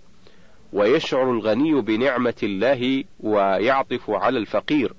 [0.72, 4.92] ويشعر الغني بنعمة الله ويعطف على الفقير.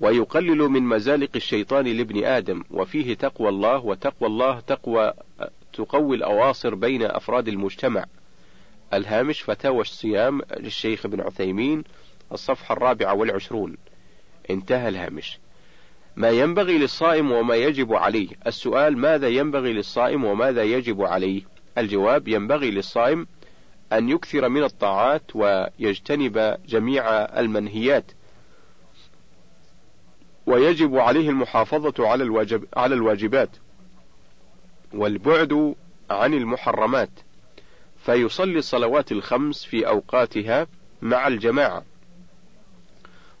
[0.00, 5.12] ويقلل من مزالق الشيطان لابن آدم وفيه تقوى الله وتقوى الله تقوى
[5.72, 8.04] تقوي الأواصر بين أفراد المجتمع.
[8.94, 11.84] الهامش فتاوى الصيام للشيخ ابن عثيمين
[12.32, 13.76] الصفحة الرابعة والعشرون.
[14.50, 15.38] انتهى الهامش.
[16.16, 18.28] ما ينبغي للصائم وما يجب عليه.
[18.46, 21.42] السؤال ماذا ينبغي للصائم وماذا يجب عليه؟
[21.78, 23.26] الجواب ينبغي للصائم
[23.92, 27.08] أن يكثر من الطاعات ويجتنب جميع
[27.40, 28.12] المنهيات.
[30.46, 33.50] ويجب عليه المحافظة على الواجب على الواجبات.
[34.94, 35.74] والبعد
[36.10, 37.10] عن المحرمات
[38.04, 40.66] فيصلي الصلوات الخمس في أوقاتها
[41.02, 41.84] مع الجماعة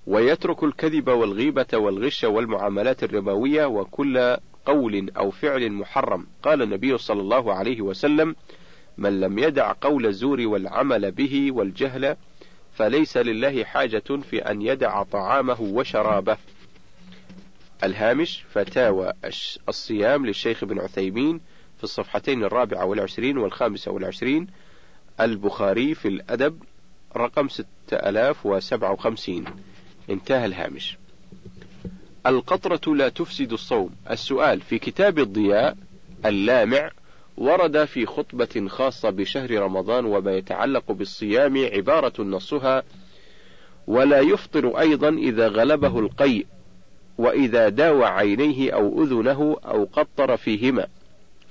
[0.06, 4.36] ويترك الكذب والغيبة والغش والمعاملات الربوية وكل
[4.66, 6.26] قول أو فعل محرم.
[6.42, 8.36] قال النبي صلى الله عليه وسلم
[8.98, 12.16] من لم يدع قول الزور والعمل به والجهل
[12.72, 16.36] فليس لله حاجة في أن يدع طعامه وشرابه.
[17.84, 19.12] الهامش فتاوى
[19.68, 21.40] الصيام للشيخ ابن عثيمين
[21.78, 24.46] في الصفحتين الرابعة والعشرين والخامسة والعشرين
[25.20, 26.62] البخاري في الأدب
[27.16, 29.44] رقم ستة ألاف وسبعة وخمسين.
[30.10, 30.98] انتهى الهامش.
[32.26, 33.90] القطرة لا تفسد الصوم.
[34.10, 35.76] السؤال في كتاب الضياء
[36.26, 36.90] اللامع
[37.36, 42.82] ورد في خطبة خاصة بشهر رمضان وما يتعلق بالصيام عبارة نصها
[43.86, 46.46] ولا يفطر أيضا إذا غلبه القيء.
[47.18, 50.86] وإذا داوى عينيه أو أذنه أو قطر فيهما.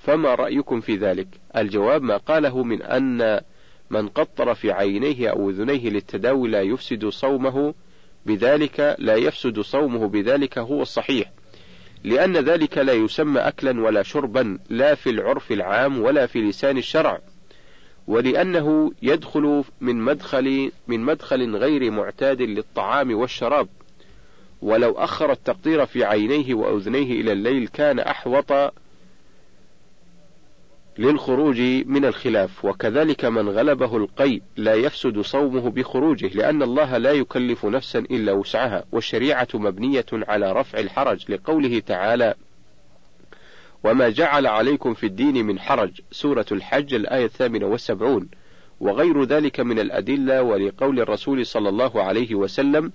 [0.04, 3.42] فما رأيكم في ذلك؟ الجواب ما قاله من أن
[3.90, 7.74] من قطر في عينيه أو أذنيه للتداوي لا يفسد صومه
[8.26, 11.32] بذلك لا يفسد صومه بذلك هو الصحيح
[12.04, 17.20] لأن ذلك لا يسمى أكلا ولا شربا لا في العرف العام ولا في لسان الشرع.
[18.08, 23.68] ولأنه يدخل من مدخل من مدخل غير معتاد للطعام والشراب.
[24.62, 28.74] ولو أخر التقطير في عينيه وأذنيه إلى الليل كان أحوط
[30.98, 32.66] للخروج من الخلاف.
[32.66, 38.84] وكذلك من غلبه القي لا يفسد صومه بخروجه لأن الله لا يكلف نفسا إلا وسعها.
[38.92, 42.36] والشريعة مبنية على رفع الحرج لقوله تعالى
[43.84, 48.30] وما جعل عليكم في الدين من حرج سورة الحج الآية الثامنة والسبعون.
[48.80, 52.92] وغير ذلك من الأدلة ولقول الرسول صلى الله عليه وسلم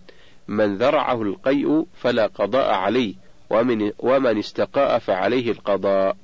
[0.48, 3.14] من ذرعه القيء فلا قضاء عليه
[3.50, 6.16] ومن, ومن استقاء فعليه القضاء.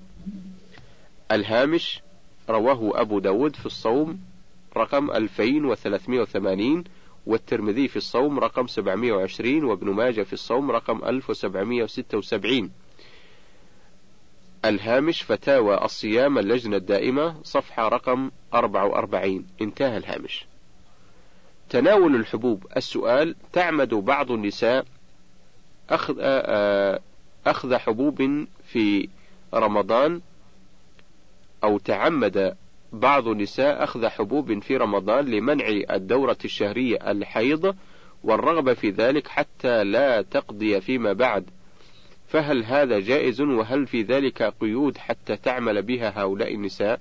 [1.33, 2.01] الهامش
[2.49, 4.21] رواه أبو داود في الصوم
[4.77, 6.85] رقم 2380
[7.27, 12.71] والترمذي في الصوم رقم 720 وابن ماجه في الصوم رقم 1776
[14.65, 20.47] الهامش فتاوى الصيام اللجنة الدائمة صفحة رقم 44 انتهى الهامش.
[21.73, 22.67] تناول الحبوب.
[22.77, 24.85] السؤال تعمد بعض النساء
[25.91, 26.15] أخذ,
[27.47, 29.09] أخذ حبوب في
[29.55, 30.21] رمضان
[31.65, 32.57] أو تعمد
[32.93, 37.77] بعض النساء أخذ حبوب في رمضان لمنع الدورة الشهرية الحيض
[38.25, 41.45] والرغبة في ذلك حتى لا تقضي فيما بعد.
[42.29, 47.01] فهل هذا جائز وهل في ذلك قيود حتى تعمل بها هؤلاء النساء؟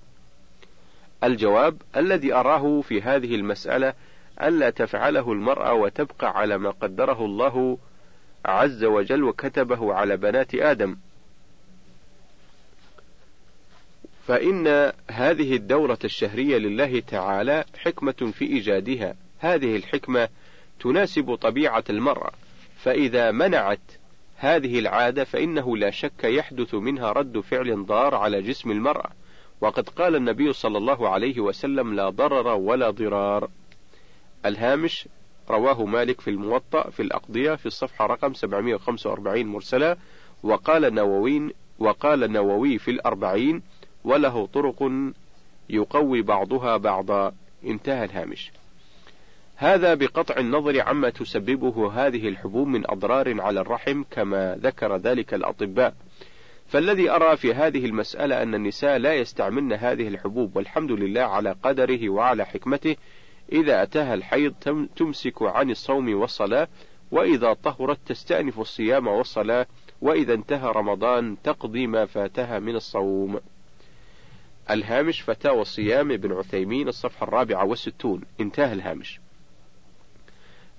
[1.23, 3.93] الجواب الذي أراه في هذه المسألة
[4.41, 7.77] ألا تفعله المرأة وتبقى على ما قدره الله
[8.45, 10.97] عز وجل وكتبه على بنات آدم.
[14.27, 19.15] فإن هذه الدورة الشهرية لله تعالى حكمة في إيجادها.
[19.39, 20.29] هذه الحكمة
[20.79, 22.31] تناسب طبيعة المرأة.
[22.77, 23.91] فإذا منعت
[24.37, 29.09] هذه العادة فإنه لا شك يحدث منها رد فعل ضار على جسم المرأة.
[29.61, 33.49] وقد قال النبي صلى الله عليه وسلم لا ضرر ولا ضرار
[34.45, 35.07] الهامش
[35.49, 39.97] رواه مالك في الموطأ في الأقضية في الصفحة رقم 745 مرسلة
[40.43, 43.61] وقال النووي وقال النووي في الأربعين
[44.03, 44.91] وله طرق
[45.69, 47.33] يقوي بعضها بعضا.
[47.65, 48.51] انتهى الهامش.
[49.55, 55.93] هذا بقطع النظر عما تسببه هذه الحبوب من أضرار على الرحم كما ذكر ذلك الأطباء.
[56.67, 62.09] فالذي أرى في هذه المسألة أن النساء لا يستعملن هذه الحبوب والحمد لله على قدره
[62.09, 62.95] وعلى حكمته
[63.51, 64.53] إذا أتاها الحيض
[64.95, 66.67] تمسك عن الصوم والصلاة
[67.11, 69.65] وإذا طهرت تستأنف الصيام والصلاة
[70.01, 73.39] وإذا انتهى رمضان تقضي ما فاتها من الصوم.
[74.69, 78.21] الهامش فتاوى الصيام ابن عثيمين الصفحة الرابعة والستون.
[78.39, 79.19] انتهى الهامش.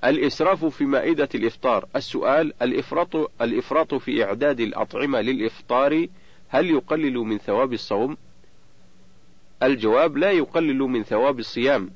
[0.05, 1.89] الإسراف في مائدة الإفطار.
[1.97, 6.07] السؤال الإفراط, الإفراط في إعداد الأطعمة للإفطار
[6.49, 8.17] هل يقلل من ثواب الصوم؟
[9.63, 11.91] الجواب لا يقلل من ثواب الصيام.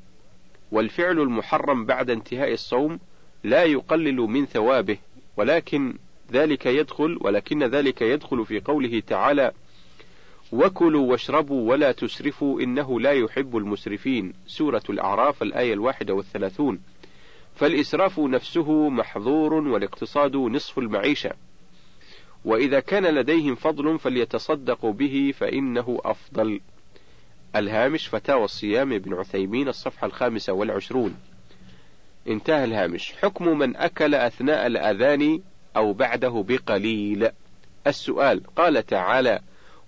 [0.72, 2.98] والفعل المحرم بعد انتهاء الصوم
[3.44, 4.98] لا يقلل من ثوابه
[5.36, 5.94] ولكن
[6.32, 9.52] ذلك يدخل ولكن ذلك يدخل في قوله تعالى
[10.52, 14.32] وكلوا واشربوا ولا تسرفوا إنه لا يحب المسرفين.
[14.46, 16.80] سورة الأعراف الآية الواحدة والثلاثون.
[17.54, 21.30] فالإسراف نفسه محظور والاقتصاد نصف المعيشة.
[22.44, 26.60] وإذا كان لديهم فضل فليتصدقوا به فإنه أفضل.
[27.58, 31.16] الهامش فتاوى الصيام ابن عثيمين الصفحة الخامسة والعشرون.
[32.28, 33.12] انتهى الهامش.
[33.12, 35.40] حكم من أكل أثناء الأذان
[35.76, 37.30] أو بعده بقليل.
[37.86, 39.40] السؤال قال تعالى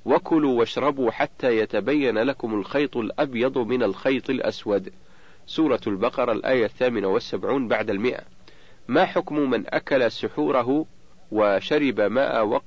[0.05, 4.93] وكلوا واشربوا حتى يتبين لكم الخيط الأبيض من الخيط الأسود.
[5.47, 8.23] سورة البقرة الآية الثامنة والسبعون بعد المئة.
[8.89, 10.87] ما حكم من أكل سحوره
[11.31, 12.63] وشرب ماء وق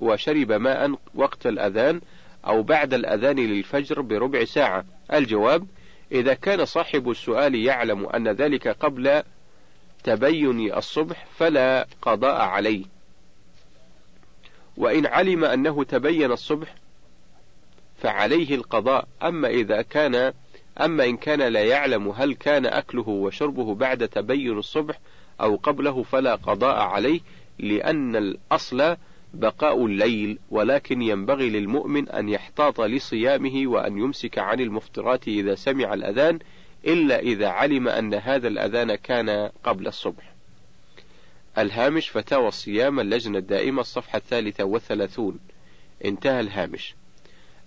[0.00, 2.00] وشرب ماء وقت الأذان
[2.46, 4.84] أو بعد الأذان للفجر بربع ساعة.
[5.12, 5.66] الجواب
[6.12, 9.22] إذا كان صاحب السؤال يعلم أن ذلك قبل
[10.04, 12.84] تبين الصبح فلا قضاء عليه.
[14.76, 16.74] وإن علم أنه تبين الصبح
[18.02, 19.08] فعليه القضاء.
[19.22, 20.32] أما إذا كان
[20.80, 24.98] أما إن كان لا يعلم هل كان أكله وشربه بعد تبين الصبح
[25.40, 27.20] أو قبله فلا قضاء عليه
[27.58, 28.96] لأن الأصل
[29.34, 36.38] بقاء الليل ولكن ينبغي للمؤمن أن يحتاط لصيامه وأن يمسك عن المفطرات إذا سمع الأذان
[36.86, 40.34] إلا إذا علم أن هذا الأذان كان قبل الصبح.
[41.58, 45.38] الهامش فتاوى الصيام اللجنة الدائمة الصفحة الثالثة والثلاثون.
[46.04, 46.94] انتهى الهامش.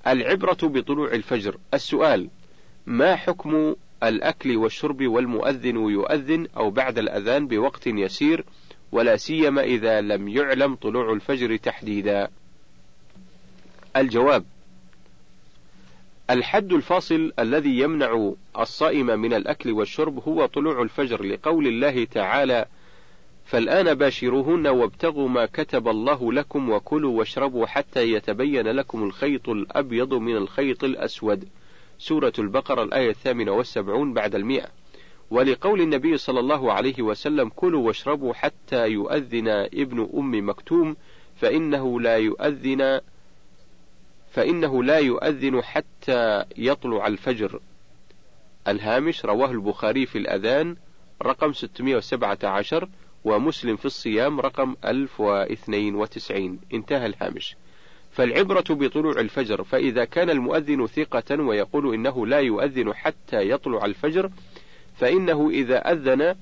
[0.08, 1.58] العبرة بطلوع الفجر.
[1.74, 2.30] السؤال
[2.86, 8.46] ما حكم الأكل والشرب والمؤذن يؤذن أو بعد الأذان بوقت يسير؟
[8.94, 12.28] ولا سيما إذا لم يعلم طلوع الفجر تحديدا.
[13.98, 14.46] الجواب
[16.30, 22.66] الحد الفاصل الذي يمنع الصائم من الأكل والشرب هو طلوع الفجر لقول الله تعالى
[23.46, 30.36] فالآن باشروهن وابتغوا ما كتب الله لكم وكلوا واشربوا حتى يتبين لكم الخيط الأبيض من
[30.36, 31.48] الخيط الأسود.
[32.00, 34.83] سورة البقرة الآية الثامنة والسبعون بعد المئة.
[35.32, 40.96] ولقول النبي صلى الله عليه وسلم كلوا واشربوا حتى يؤذن ابن أم مكتوم
[41.36, 43.02] فإنه لا يؤذن
[44.32, 47.60] فإنه لا يؤذن حتى يطلع الفجر.
[48.68, 50.76] الهامش رواه البخاري في الأذان
[51.22, 52.90] رقم 617
[53.24, 57.56] ومسلم في الصيام رقم 1092 انتهى الهامش.
[58.12, 64.30] فالعبرة بطلوع الفجر فإذا كان المؤذن ثقة ويقول إنه لا يؤذن حتى يطلع الفجر
[64.96, 66.36] فإنه إذا أذن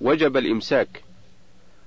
[0.00, 1.02] وجب الإمساك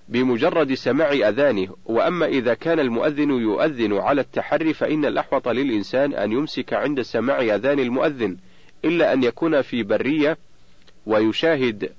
[0.10, 1.76] بمجرد سماع أذانه.
[1.86, 7.80] وأما إذا كان المؤذن يؤذن على التحري فإن الأحوط للإنسان أن يمسك عند سماع أذان
[7.80, 8.38] المؤذن.
[8.86, 10.38] إلا أن يكون في برية
[11.06, 11.90] ويشاهد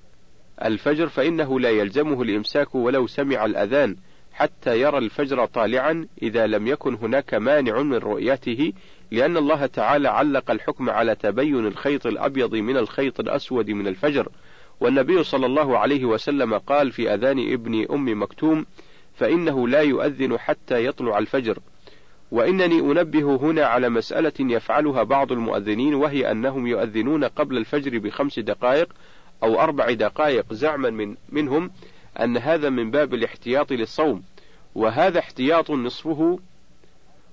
[0.64, 3.96] الفجر فإنه لا يلزمه الإمساك ولو سمع الأذان
[4.32, 6.06] حتى يرى الفجر طالعا.
[6.22, 8.72] إذا لم يكن هناك مانع من رؤيته
[9.12, 14.28] لأن الله تعالى علق الحكم على تبين الخيط الأبيض من الخيط الأسود من الفجر.
[14.80, 18.66] والنبي صلى الله عليه وسلم قال في أذان ابن أم مكتوم
[19.14, 21.58] فإنه لا يؤذن حتى يطلع الفجر.
[22.30, 28.88] وإنني أنبه هنا على مسألة يفعلها بعض المؤذنين وهي أنهم يؤذنون قبل الفجر بخمس دقائق
[29.42, 31.70] أو أربع دقائق زعما من منهم
[32.20, 34.22] أن هذا من باب الاحتياط للصوم.
[34.74, 36.38] وهذا احتياط نصفه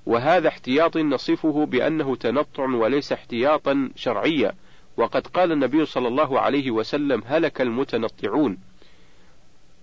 [0.09, 4.53] وهذا احتياط نصفه بأنه تنطع وليس احتياطا شرعيا.
[4.97, 8.57] وقد قال النبي صلى الله عليه وسلم هلك المتنطعون.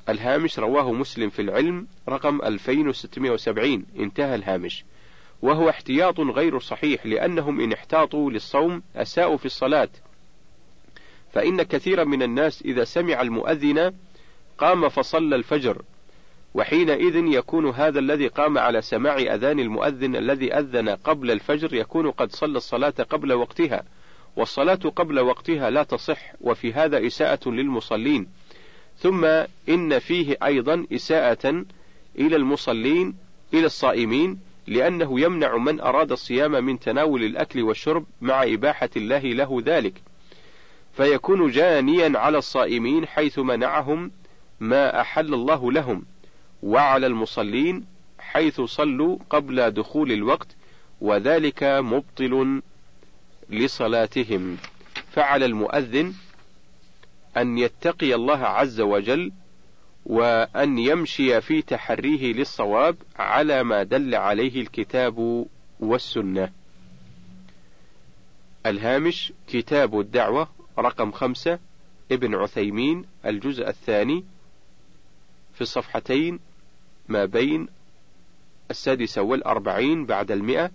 [0.09, 4.85] الهامش رواه مسلم في العلم رقم 2670 انتهى الهامش.
[5.43, 9.89] وهو احتياط غير صحيح لأنهم إن احتاطوا للصوم أساءوا في الصلاة.
[11.33, 13.93] فإن كثيرا من الناس إذا سمع المؤذن
[14.59, 15.83] قام فصلى الفجر.
[16.57, 22.33] وحينئذ يكون هذا الذي قام على سماع أذان المؤذن الذي أذن قبل الفجر يكون قد
[22.33, 23.83] صلى الصلاة قبل وقتها
[24.37, 28.29] والصلاة قبل وقتها لا تصح وفي هذا إساءة للمصلين.
[28.97, 29.25] ثم
[29.69, 31.65] إن فيه أيضا إساءة
[32.19, 33.15] إلى المصلين
[33.55, 39.63] إلى الصائمين لأنه يمنع من أراد الصيام من تناول الأكل والشرب مع إباحة الله له
[39.65, 40.03] ذلك.
[40.93, 44.11] فيكون جانيا على الصائمين حيث منعهم
[44.61, 46.05] ما أحل الله لهم.
[46.63, 47.87] وعلى المصلين
[48.19, 50.57] حيث صلوا قبل دخول الوقت
[51.01, 52.63] وذلك مبطل
[53.51, 54.57] لصلاتهم
[55.11, 56.15] فعلى المؤذن
[57.37, 59.33] أن يتقي الله عز وجل
[60.07, 65.47] وأن يمشي في تحريه للصواب على ما دل عليه الكتاب
[65.81, 66.53] والسنة.
[68.67, 70.49] الهامش كتاب الدعوة
[70.79, 71.59] رقم خمسة
[72.13, 74.25] ابن عثيمين الجزء الثاني
[75.57, 76.39] في الصفحتين
[77.09, 77.69] ما بين
[78.71, 80.71] السادسة والأربعين بعد المئة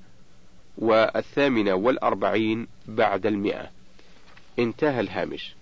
[0.77, 3.69] والثامنة والأربعين بعد المئة.
[4.59, 5.55] انتهى الهامش.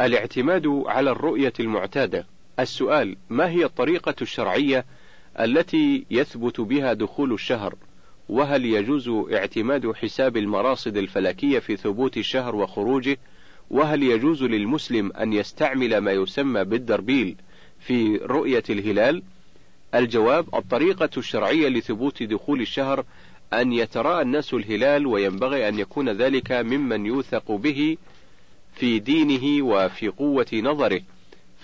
[0.00, 2.26] الاعتماد على الرؤية المعتادة.
[2.60, 4.84] السؤال ما هي الطريقة الشرعية
[5.40, 7.74] التي يثبت بها دخول الشهر؟
[8.28, 13.18] وهل يجوز اعتماد حساب المراصد الفلكية في ثبوت الشهر وخروجه؟
[13.70, 17.36] وهل يجوز للمسلم أن يستعمل ما يسمى بالدربيل
[17.86, 19.22] في رؤية الهلال
[19.94, 23.04] الجواب الطريقة الشرعية لثبوت دخول الشهر
[23.52, 27.96] أن يتراءى الناس الهلال وينبغي أن يكون ذلك ممن يوثق به
[28.74, 31.00] في دينه وفي قوة نظره.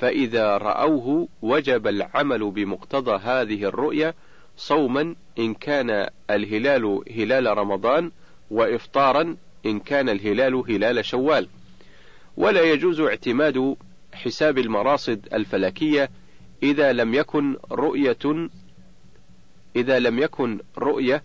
[0.00, 4.14] فإذا رأوه وجب العمل بمقتضى هذه الرؤية
[4.56, 8.10] صوما إن كان الهلال هلال رمضان
[8.50, 11.48] وإفطارا إن كان الهلال هلال شوال.
[12.36, 13.76] ولا يجوز اعتماد
[14.18, 16.10] حساب المراصد الفلكية
[16.62, 18.48] إذا لم يكن رؤية
[19.76, 21.22] إذا لم يكن رؤية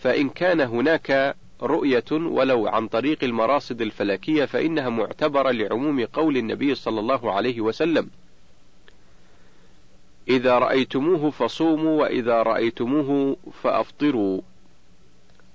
[0.00, 7.00] فإن كان هناك رؤية ولو عن طريق المراصد الفلكية فإنها معتبرة لعموم قول النبي صلى
[7.00, 8.10] الله عليه وسلم.
[10.28, 14.40] إذا رأيتموه فصوموا وإذا رأيتموه فأفطروا.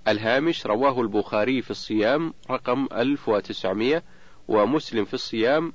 [0.07, 4.03] الهامش رواه البخاري في الصيام رقم 1900
[4.47, 5.73] ومسلم في الصيام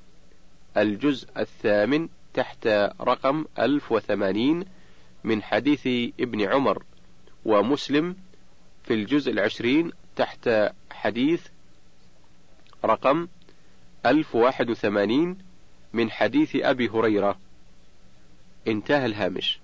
[0.77, 2.67] الجزء الثامن تحت
[3.01, 4.65] رقم 1080
[5.23, 5.87] من حديث
[6.19, 6.83] ابن عمر
[7.45, 8.15] ومسلم
[8.83, 10.49] في الجزء العشرين تحت
[10.91, 11.47] حديث
[12.85, 13.27] رقم
[14.05, 15.37] 1081
[15.93, 17.39] من حديث أبي هريرة.
[18.67, 19.59] انتهى الهامش.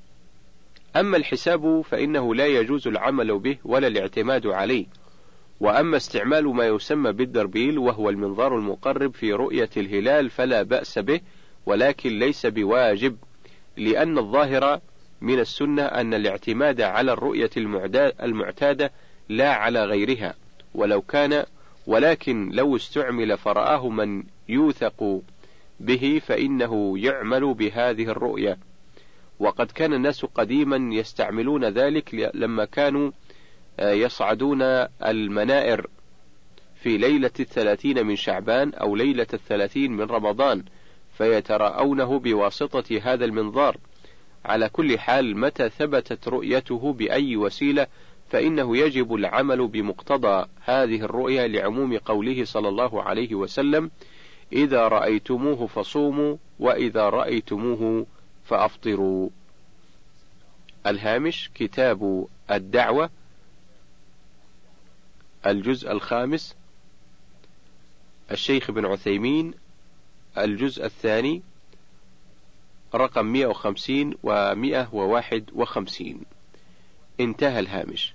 [0.95, 4.85] أما الحساب فإنه لا يجوز العمل به ولا الاعتماد عليه.
[5.59, 11.19] وأما استعمال ما يسمى بالدربيل وهو المنظار المقرب في رؤية الهلال فلا بأس به
[11.65, 13.17] ولكن ليس بواجب
[13.77, 14.79] لأن الظاهر
[15.21, 17.49] من السنة أن الاعتماد على الرؤية
[18.23, 18.91] المعتادة
[19.29, 20.35] لا على غيرها.
[20.73, 21.45] ولو كان
[21.87, 25.21] ولكن لو استعمل فرآه من يوثق
[25.79, 28.57] به فإنه يعمل بهذه الرؤية.
[29.39, 33.11] وقد كان الناس قديما يستعملون ذلك لما كانوا
[33.79, 34.61] يصعدون
[35.05, 35.87] المنائر
[36.75, 40.63] في ليلة الثلاثين من شعبان أو ليلة الثلاثين من رمضان
[41.17, 43.77] فيتراءونه بواسطة هذا المنظار
[44.45, 47.87] على كل حال متى ثبتت رؤيته بأي وسيلة
[48.29, 53.91] فإنه يجب العمل بمقتضى هذه الرؤيا لعموم قوله صلى الله عليه وسلم:
[54.53, 58.05] إذا رأيتموه فصوموا وإذا رأيتموه
[58.45, 59.29] فأفطروا.
[60.87, 63.09] الهامش كتاب الدعوة
[65.47, 66.55] الجزء الخامس
[68.31, 69.53] الشيخ بن عثيمين
[70.37, 71.41] الجزء الثاني
[72.95, 76.21] رقم 150 و 151
[77.19, 78.13] انتهى الهامش.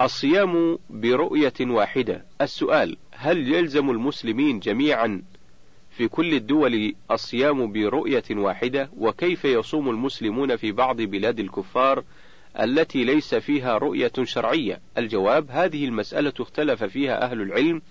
[0.00, 2.24] الصيام برؤية واحدة.
[2.40, 5.22] السؤال هل يلزم المسلمين جميعا
[5.90, 12.04] في كل الدول الصيام برؤية واحدة؟ وكيف يصوم المسلمون في بعض بلاد الكفار
[12.60, 14.80] التي ليس فيها رؤية شرعية.
[14.98, 17.82] الجواب هذه المسألة اختلف فيها أهل العلم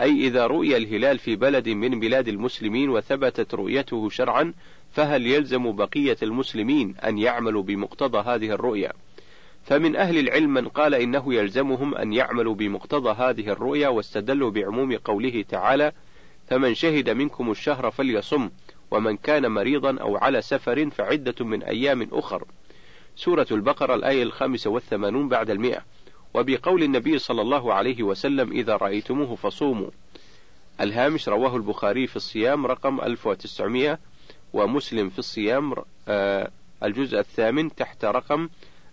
[0.00, 4.54] أي إذا رؤي الهلال في بلد من بلاد المسلمين وثبتت رؤيته شرعا
[4.92, 8.92] فهل يلزم بقية المسلمين أن يعملوا بمقتضى هذه الرؤيا
[9.64, 15.44] فمن أهل العلم من قال إنه يلزمهم أن يعملوا بمقتضى هذه الرؤيا واستدلوا بعموم قوله
[15.48, 15.92] تعالى
[16.48, 18.50] فمن شهد منكم الشهر فليصم
[18.90, 22.44] ومن كان مريضا أو على سفر فعدة من أيام أخر
[23.16, 25.84] سورة البقرة الآية الخامسة والثمانون بعد المئة.
[26.34, 29.90] وبقول النبي صلى الله عليه وسلم إذا رأيتموه فصوموا.
[30.80, 33.98] الهامش رواه البخاري في الصيام رقم 1900
[34.52, 35.74] ومسلم في الصيام
[36.08, 36.50] آه،
[36.84, 38.48] الجزء الثامن تحت رقم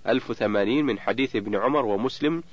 [0.08, 2.44] 1080 من حديث ابن عمر ومسلم.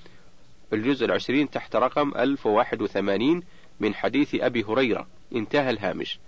[0.72, 3.42] الجزء العشرين تحت رقم 1081
[3.80, 5.06] من حديث أبي هريرة.
[5.34, 6.18] انتهى الهامش.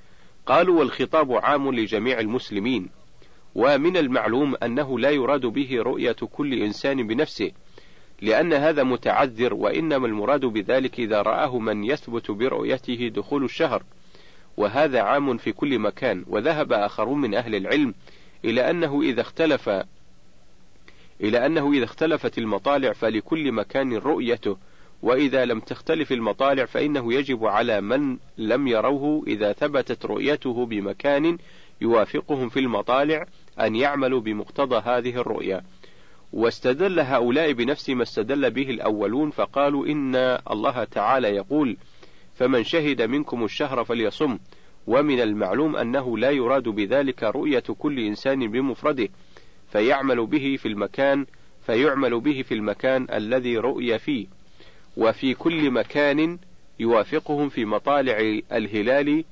[0.46, 2.88] قالوا والخطاب عام لجميع المسلمين.
[3.56, 7.50] ومن المعلوم أنه لا يراد به رؤية كل إنسان بنفسه
[8.22, 13.82] لأن هذا متعذر وإنما المراد بذلك إذا رآه من يثبت برؤيته دخول الشهر.
[14.56, 17.94] وهذا عام في كل مكان وذهب آخرون من أهل العلم
[18.44, 19.68] إلى أنه إذا اختلف
[21.20, 24.56] إلى أنه إذا اختلفت المطالع فلكل مكان رؤيته.
[25.02, 31.38] وإذا لم تختلف المطالع فإنه يجب على من لم يروه إذا ثبتت رؤيته بمكان
[31.80, 33.26] يوافقهم في المطالع
[33.60, 35.62] أن يعملوا بمقتضى هذه الرؤيا.
[36.32, 40.16] واستدل هؤلاء بنفس ما استدل به الأولون فقالوا إن
[40.50, 41.76] الله تعالى يقول
[42.34, 44.38] فمن شهد منكم الشهر فليصم.
[44.86, 49.08] ومن المعلوم أنه لا يراد بذلك رؤية كل إنسان بمفرده
[49.72, 51.26] فيعمل به في المكان
[51.66, 54.26] فيعمل به في المكان الذي رؤي فيه.
[54.96, 56.38] وفي كل مكان
[56.80, 59.24] يوافقهم في مطالع الهلال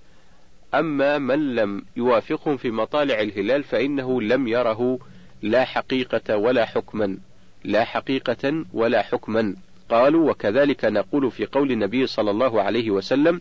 [0.78, 4.98] أما من لم يوافقهم في مطالع الهلال فإنه لم يره
[5.42, 7.18] لا حقيقة ولا حكما
[7.64, 9.56] لا حقيقة ولا حكما.
[9.88, 13.40] قالوا وكذلك نقول في قول النبي صلى الله عليه وسلم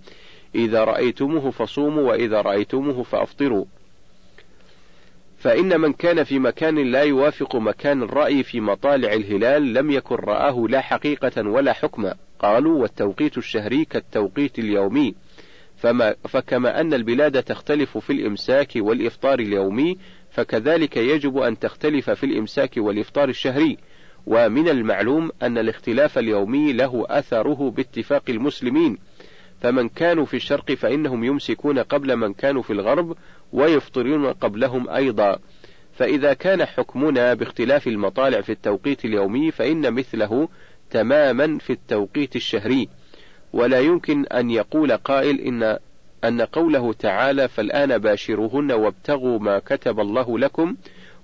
[0.56, 3.66] إذا رأيتموه فصوموا وإذا رأيتموه فأفطروا.
[5.38, 10.66] فإن من كان في مكان لا يوافق مكان الرأي في مطالع الهلال لم يكن رآه
[10.70, 12.16] لا حقيقة ولا حكما.
[12.40, 15.16] قالوا والتوقيت الشهري كالتوقيت اليومي.
[15.84, 19.98] فما فكما أن البلاد تختلف في الإمساك والإفطار اليومي
[20.32, 23.78] فكذلك يجب أن تختلف في الإمساك والإفطار الشهري.
[24.26, 28.98] ومن المعلوم أن الاختلاف اليومي له أثره باتفاق المسلمين.
[29.62, 33.18] فمن كانوا في الشرق فإنهم يمسكون قبل من كانوا في الغرب
[33.54, 35.40] ويفطرون قبلهم أيضا.
[35.94, 40.50] فإذا كان حكمنا باختلاف المطالع في التوقيت اليومي فإن مثله
[40.90, 42.90] تماما في التوقيت الشهري.
[43.54, 45.78] ولا يمكن أن يقول قائل إن
[46.24, 50.76] أن قوله تعالى فالآن باشروهن وابتغوا ما كتب الله لكم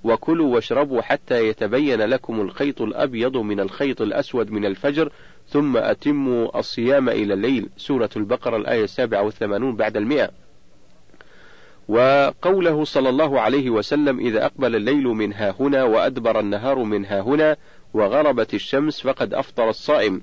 [0.04, 5.12] وكلوا واشربوا حتى يتبين لكم الخيط الأبيض من الخيط الأسود من الفجر
[5.48, 7.70] ثم أتموا الصيام إلى الليل.
[7.78, 10.30] سورة البقرة الآية السابعة والثمانون بعد المئة.
[11.88, 17.22] وقوله صلى الله عليه وسلم إذا أقبل الليل من ها هنا وأدبر النهار من ها
[17.22, 17.58] هنا
[17.94, 20.22] وغربت الشمس فقد أفطر الصائم.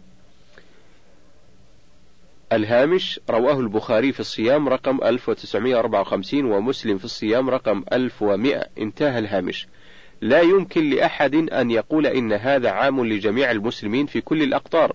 [2.53, 9.67] الهامش رواه البخاري في الصيام رقم 1954 ومسلم في الصيام رقم 1100 انتهى الهامش.
[10.21, 14.93] لا يمكن لأحد أن يقول إن هذا عام لجميع المسلمين في كل الأقطار.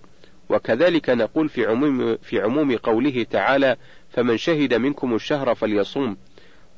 [0.48, 3.76] وكذلك نقول في عموم, في عموم قوله تعالى
[4.10, 6.16] فمن شهد منكم الشهر فليصوم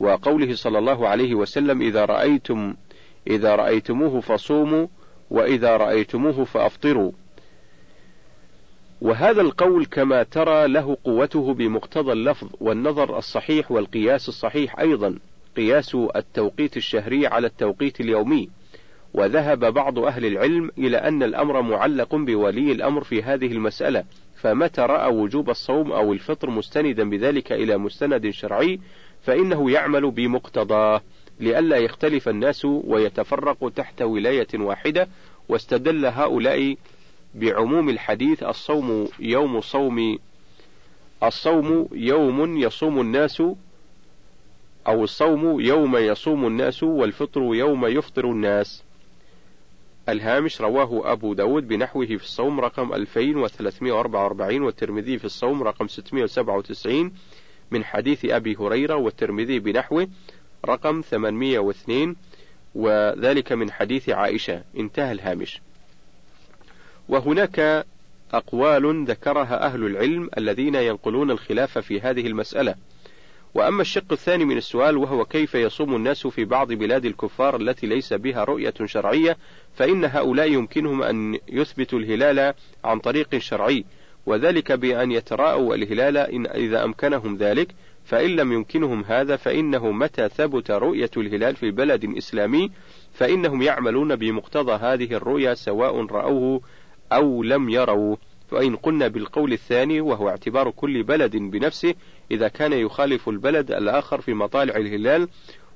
[0.00, 2.74] وقوله صلى الله عليه وسلم إذا رأيتم
[3.26, 4.86] إذا رأيتموه فصوموا
[5.30, 7.12] وإذا رأيتموه فأفطروا
[9.04, 15.18] وهذا القول كما ترى له قوته بمقتضى اللفظ والنظر الصحيح والقياس الصحيح أيضا
[15.56, 18.48] قياس التوقيت الشهري على التوقيت اليومي.
[19.14, 24.04] وذهب بعض أهل العلم إلى أن الأمر معلق بولي الأمر في هذه المسألة
[24.36, 28.80] فمتى رأى وجوب الصوم أو الفطر مستندا بذلك إلى مستند شرعي
[29.22, 31.00] فإنه يعمل بمقتضاه
[31.40, 35.08] لئلا يختلف الناس ويتفرقوا تحت ولاية واحدة
[35.48, 36.76] واستدل هؤلاء
[37.34, 40.18] بعموم الحديث الصوم يوم صوم
[41.22, 43.42] الصوم يوم يصوم الناس
[44.86, 48.84] أو الصوم يوم يصوم الناس والفطر يوم يفطر الناس.
[50.08, 57.12] الهامش رواه أبو داود بنحوه في الصوم رقم 2344 والترمذي في الصوم رقم 697
[57.70, 60.08] من حديث أبي هريرة والترمذي بنحوه
[60.66, 62.16] رقم 802
[62.74, 64.62] وذلك من حديث عائشة.
[64.76, 65.60] انتهى الهامش.
[67.08, 67.86] وهناك
[68.32, 72.74] أقوال ذكرها أهل العلم الذين ينقلون الخلاف في هذه المسألة.
[73.54, 78.12] وأما الشق الثاني من السؤال وهو كيف يصوم الناس في بعض بلاد الكفار التي ليس
[78.12, 79.36] بها رؤية شرعية
[79.74, 83.84] فإن هؤلاء يمكنهم أن يثبتوا الهلال عن طريق شرعي
[84.26, 87.74] وذلك بأن يتراءوا الهلال إن إذا أمكنهم ذلك.
[88.04, 92.70] فإن لم يمكنهم هذا فإنه متى ثبت رؤية الهلال في بلد إسلامي؟
[93.12, 96.60] فإنهم يعملون بمقتضى هذه الرؤيا سواء رأوه
[97.14, 98.16] أو لم يروا
[98.50, 101.94] فإن قلنا بالقول الثاني وهو اعتبار كل بلد بنفسه
[102.30, 105.28] إذا كان يخالف البلد الآخر في مطالع الهلال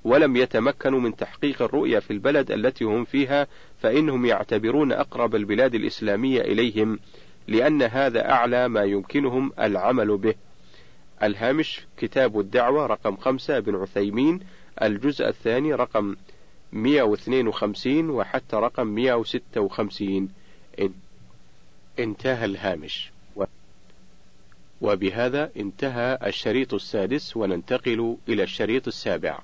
[0.04, 3.46] ولم يتمكنوا من تحقيق الرؤيا في البلد التي هم فيها
[3.78, 6.98] فإنهم يعتبرون أقرب البلاد الإسلامية إليهم
[7.48, 10.34] لأن هذا أعلى ما يمكنهم العمل به.
[11.22, 14.40] الهامش كتاب الدعوة رقم خمسة بن عثيمين
[14.82, 16.16] الجزء الثاني رقم
[16.72, 20.28] 152 وحتى رقم 156
[22.00, 23.10] انتهى الهامش.
[24.80, 29.40] وبهذا انتهى الشريط السادس وننتقل إلى الشريط السابع.